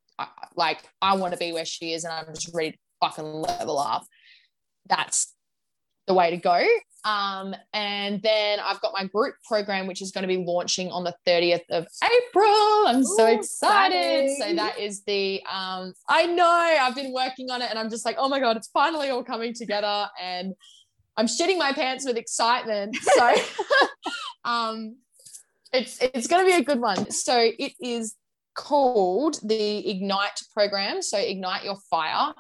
[0.57, 3.79] like i want to be where she is and i'm just ready to fucking level
[3.79, 4.05] up
[4.89, 5.35] that's
[6.07, 6.65] the way to go
[7.05, 11.05] um, and then I've got my group program, which is going to be launching on
[11.05, 12.87] the 30th of April.
[12.87, 14.31] I'm Ooh, so excited.
[14.31, 14.37] Exciting.
[14.41, 18.07] So that is the, um, I know I've been working on it and I'm just
[18.07, 20.09] like, oh my God, it's finally all coming together.
[20.23, 20.55] And
[21.17, 22.97] I'm shitting my pants with excitement.
[22.97, 23.35] So
[24.45, 24.97] um,
[25.75, 27.11] it's, it's going to be a good one.
[27.11, 28.15] So it is
[28.55, 31.03] called the Ignite program.
[31.03, 32.33] So Ignite Your Fire.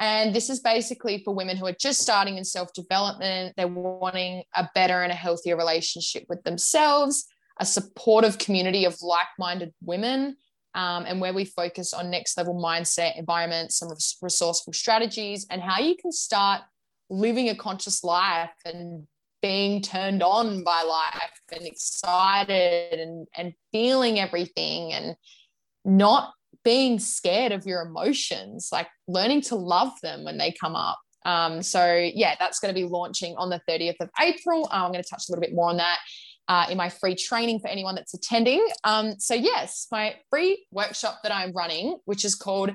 [0.00, 3.54] And this is basically for women who are just starting in self development.
[3.56, 7.26] They're wanting a better and a healthier relationship with themselves,
[7.60, 10.36] a supportive community of like minded women,
[10.74, 13.90] um, and where we focus on next level mindset, environment, some
[14.22, 16.62] resourceful strategies, and how you can start
[17.10, 19.06] living a conscious life and
[19.42, 25.16] being turned on by life and excited and, and feeling everything and
[25.84, 26.32] not
[26.64, 30.98] being scared of your emotions, like learning to love them when they come up.
[31.24, 34.66] Um, so yeah, that's going to be launching on the 30th of April.
[34.66, 35.98] Uh, I'm going to touch a little bit more on that
[36.48, 38.66] uh, in my free training for anyone that's attending.
[38.84, 42.72] Um, so yes, my free workshop that I'm running, which is called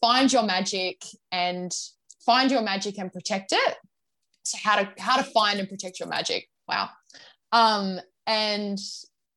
[0.00, 1.02] Find Your Magic
[1.32, 1.72] and
[2.24, 3.76] Find Your Magic and Protect It.
[4.44, 6.48] So how to how to find and protect your magic.
[6.66, 6.90] Wow.
[7.52, 8.78] Um, and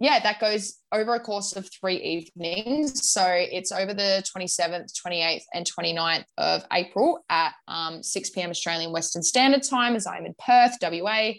[0.01, 1.97] yeah, that goes over a course of three
[2.35, 3.07] evenings.
[3.07, 8.49] So it's over the 27th, 28th, and 29th of April at um, 6 p.m.
[8.49, 11.33] Australian Western Standard Time, as I'm in Perth, WA.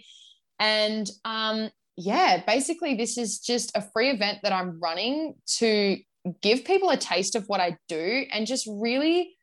[0.61, 5.99] And um, yeah, basically, this is just a free event that I'm running to
[6.41, 9.35] give people a taste of what I do and just really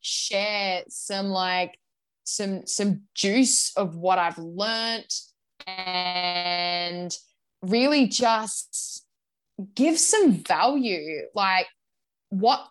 [0.00, 1.76] share some like
[2.22, 5.10] some some juice of what I've learned
[5.66, 7.12] and
[7.62, 9.04] really just
[9.74, 11.22] give some value.
[11.34, 11.66] Like
[12.30, 12.66] what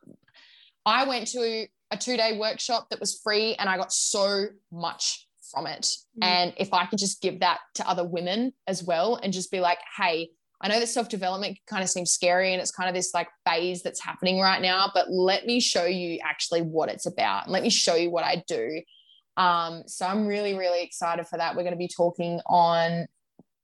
[0.86, 5.28] I went to a two day workshop that was free and I got so much
[5.52, 5.96] from it.
[6.22, 6.24] Mm.
[6.24, 9.60] And if I could just give that to other women as well and just be
[9.60, 10.30] like, hey,
[10.62, 13.30] I know that self development kind of seems scary and it's kind of this like
[13.48, 17.50] phase that's happening right now, but let me show you actually what it's about.
[17.50, 18.82] Let me show you what I do.
[19.38, 21.56] Um, so I'm really, really excited for that.
[21.56, 23.08] We're going to be talking on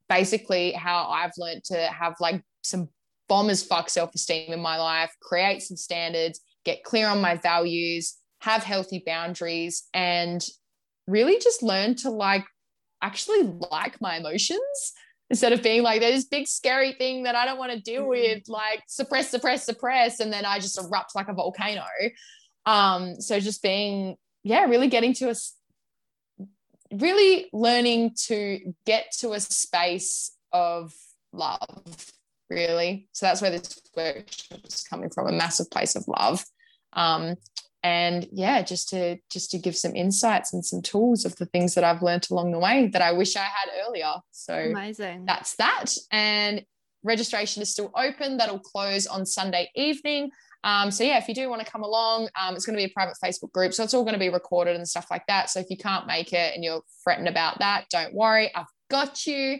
[0.09, 2.89] basically how I've learned to have like some
[3.27, 7.35] bomb as fuck self esteem in my life, create some standards, get clear on my
[7.35, 10.45] values, have healthy boundaries, and
[11.07, 12.45] really just learn to like
[13.01, 14.93] actually like my emotions
[15.29, 18.03] instead of being like there's this big scary thing that I don't want to deal
[18.03, 18.09] mm-hmm.
[18.09, 21.85] with, like suppress, suppress, suppress, and then I just erupt like a volcano.
[22.65, 25.35] Um, so just being, yeah, really getting to a
[26.99, 30.93] really learning to get to a space of
[31.31, 32.11] love,
[32.49, 33.07] really.
[33.11, 36.43] So that's where this workshop is coming from, a massive place of love.
[36.93, 37.35] Um,
[37.85, 41.75] and yeah just to just to give some insights and some tools of the things
[41.75, 44.11] that i've learned along the way that i wish i had earlier.
[44.31, 45.25] So amazing.
[45.25, 45.93] that's that.
[46.11, 46.65] And
[47.03, 48.37] registration is still open.
[48.37, 50.31] That'll close on sunday evening
[50.65, 52.91] um, so yeah if you do want to come along um, it's going to be
[52.91, 55.49] a private facebook group so it's all going to be recorded and stuff like that
[55.49, 59.25] so if you can't make it and you're fretting about that don't worry i've got
[59.25, 59.57] you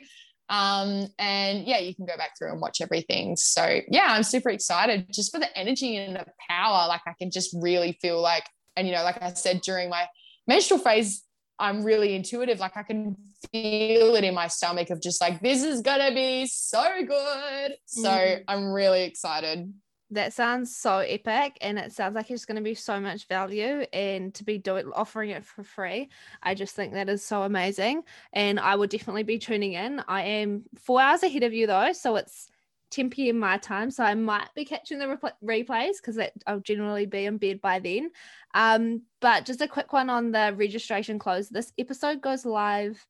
[0.49, 3.36] um, and yeah, you can go back through and watch everything.
[3.36, 6.88] So yeah, I'm super excited just for the energy and the power.
[6.88, 8.45] Like I can just really feel like,
[8.76, 10.06] and you know, like I said during my
[10.47, 11.24] menstrual phase,
[11.58, 12.60] I'm really intuitive.
[12.60, 13.16] Like I can
[13.51, 17.76] feel it in my stomach of just like, this is gonna be so good.
[17.86, 18.43] So mm.
[18.47, 19.74] I'm really excited
[20.16, 23.86] that sounds so epic and it sounds like it's going to be so much value
[23.93, 26.09] and to be doing offering it for free
[26.43, 28.01] i just think that is so amazing
[28.34, 30.01] and i will definitely be tuning in.
[30.07, 32.47] I am four hours ahead of you though so it's
[32.91, 37.26] 10 p.m my time so i might be catching the replays because i'll generally be
[37.26, 38.11] in bed by then.
[38.53, 41.49] Um, but just a quick one on the registration close.
[41.49, 43.05] This episode goes live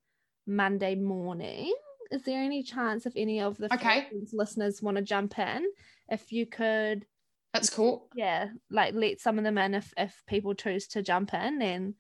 [0.48, 1.74] monday morning
[2.12, 4.08] is there any chance if any of the okay.
[4.34, 5.66] listeners want to jump in
[6.10, 7.06] if you could
[7.54, 8.10] that's cool.
[8.14, 11.94] Yeah like let some of them in if if people choose to jump in and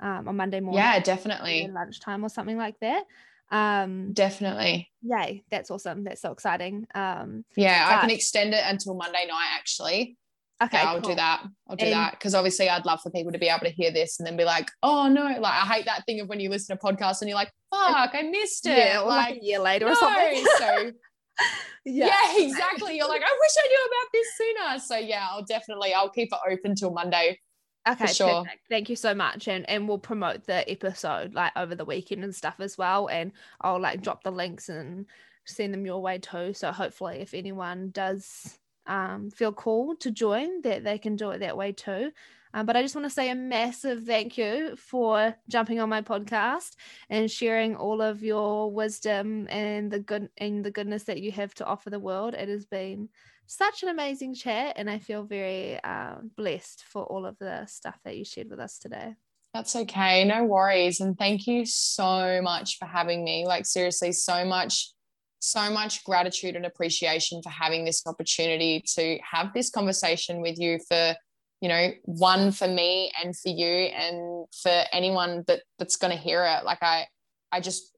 [0.00, 1.68] um, on monday morning yeah definitely.
[1.72, 3.04] lunchtime or something like that.
[3.50, 4.90] Um definitely.
[5.02, 6.04] yay that's awesome.
[6.04, 6.86] That's so exciting.
[6.94, 10.16] Um yeah but, i can extend it until monday night actually
[10.62, 11.10] okay yeah, i'll cool.
[11.10, 13.64] do that i'll do and, that because obviously i'd love for people to be able
[13.64, 16.28] to hear this and then be like oh no like i hate that thing of
[16.28, 19.42] when you listen to podcasts and you're like fuck i missed it yeah, like, like,
[19.42, 19.92] a year later no.
[19.92, 20.92] or something so
[21.84, 22.06] yeah.
[22.06, 22.96] yeah, exactly.
[22.96, 24.78] You're like, I wish I knew about this sooner.
[24.78, 27.40] So yeah, I'll definitely I'll keep it open till Monday.
[27.88, 28.44] Okay, sure.
[28.44, 28.60] Perfect.
[28.70, 29.48] Thank you so much.
[29.48, 33.08] And and we'll promote the episode like over the weekend and stuff as well.
[33.08, 35.06] And I'll like drop the links and
[35.44, 36.54] send them your way too.
[36.54, 41.38] So hopefully if anyone does um feel cool to join that they can do it
[41.38, 42.10] that way too.
[42.54, 46.02] Um, but I just want to say a massive thank you for jumping on my
[46.02, 46.76] podcast
[47.10, 51.52] and sharing all of your wisdom and the good and the goodness that you have
[51.54, 52.34] to offer the world.
[52.34, 53.08] It has been
[53.46, 57.98] such an amazing chat, and I feel very uh, blessed for all of the stuff
[58.04, 59.16] that you shared with us today.
[59.52, 63.46] That's okay, no worries, and thank you so much for having me.
[63.46, 64.93] Like seriously, so much
[65.40, 70.78] so much gratitude and appreciation for having this opportunity to have this conversation with you
[70.88, 71.14] for
[71.60, 76.22] you know one for me and for you and for anyone that that's going to
[76.22, 76.64] hear it.
[76.64, 77.06] Like i
[77.52, 77.96] i just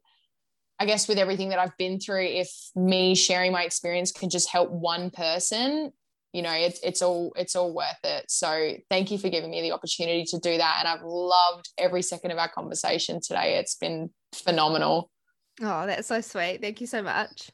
[0.79, 4.51] i guess with everything that i've been through if me sharing my experience can just
[4.51, 5.91] help one person
[6.37, 8.31] you know it's it's all it's all worth it.
[8.31, 12.03] So thank you for giving me the opportunity to do that and i've loved every
[12.03, 13.57] second of our conversation today.
[13.57, 15.11] It's been phenomenal
[15.63, 17.51] oh that's so sweet thank you so much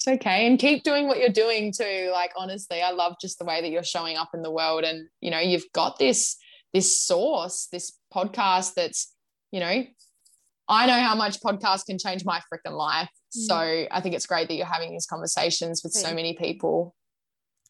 [0.00, 0.46] it's okay.
[0.46, 2.08] And keep doing what you're doing too.
[2.10, 4.82] Like, honestly, I love just the way that you're showing up in the world.
[4.82, 6.38] And, you know, you've got this,
[6.72, 9.14] this source, this podcast that's,
[9.52, 9.84] you know,
[10.68, 13.10] I know how much podcast can change my freaking life.
[13.36, 13.46] Mm.
[13.46, 16.94] So I think it's great that you're having these conversations with Thank so many people.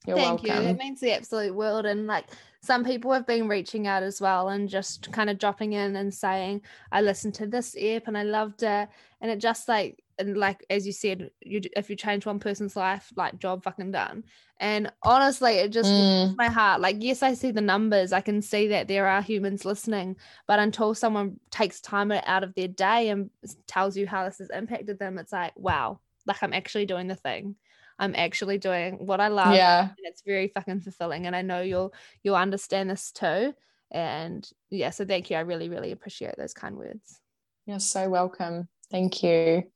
[0.07, 0.65] You're Thank welcome.
[0.65, 0.71] you.
[0.71, 1.85] It means the absolute world.
[1.85, 2.27] And like
[2.63, 6.13] some people have been reaching out as well and just kind of dropping in and
[6.13, 6.63] saying,
[6.93, 8.89] I listened to this app and I loved it.
[9.21, 12.77] And it just like and like as you said you if you change one person's
[12.77, 14.23] life like job fucking done
[14.59, 16.37] and honestly it just mm.
[16.37, 19.65] my heart like yes i see the numbers i can see that there are humans
[19.65, 20.15] listening
[20.47, 23.31] but until someone takes time out of their day and
[23.67, 27.17] tells you how this has impacted them it's like wow like i'm actually doing the
[27.17, 27.57] thing
[28.01, 29.55] I'm actually doing what I love.
[29.55, 29.83] Yeah.
[29.83, 31.27] And it's very fucking fulfilling.
[31.27, 31.95] And I know you'll
[32.25, 33.55] you'll understand this too.
[33.93, 35.37] And yeah, so thank you.
[35.37, 37.21] I really, really appreciate those kind words.
[37.67, 38.69] You're so welcome.
[38.91, 39.71] Thank you.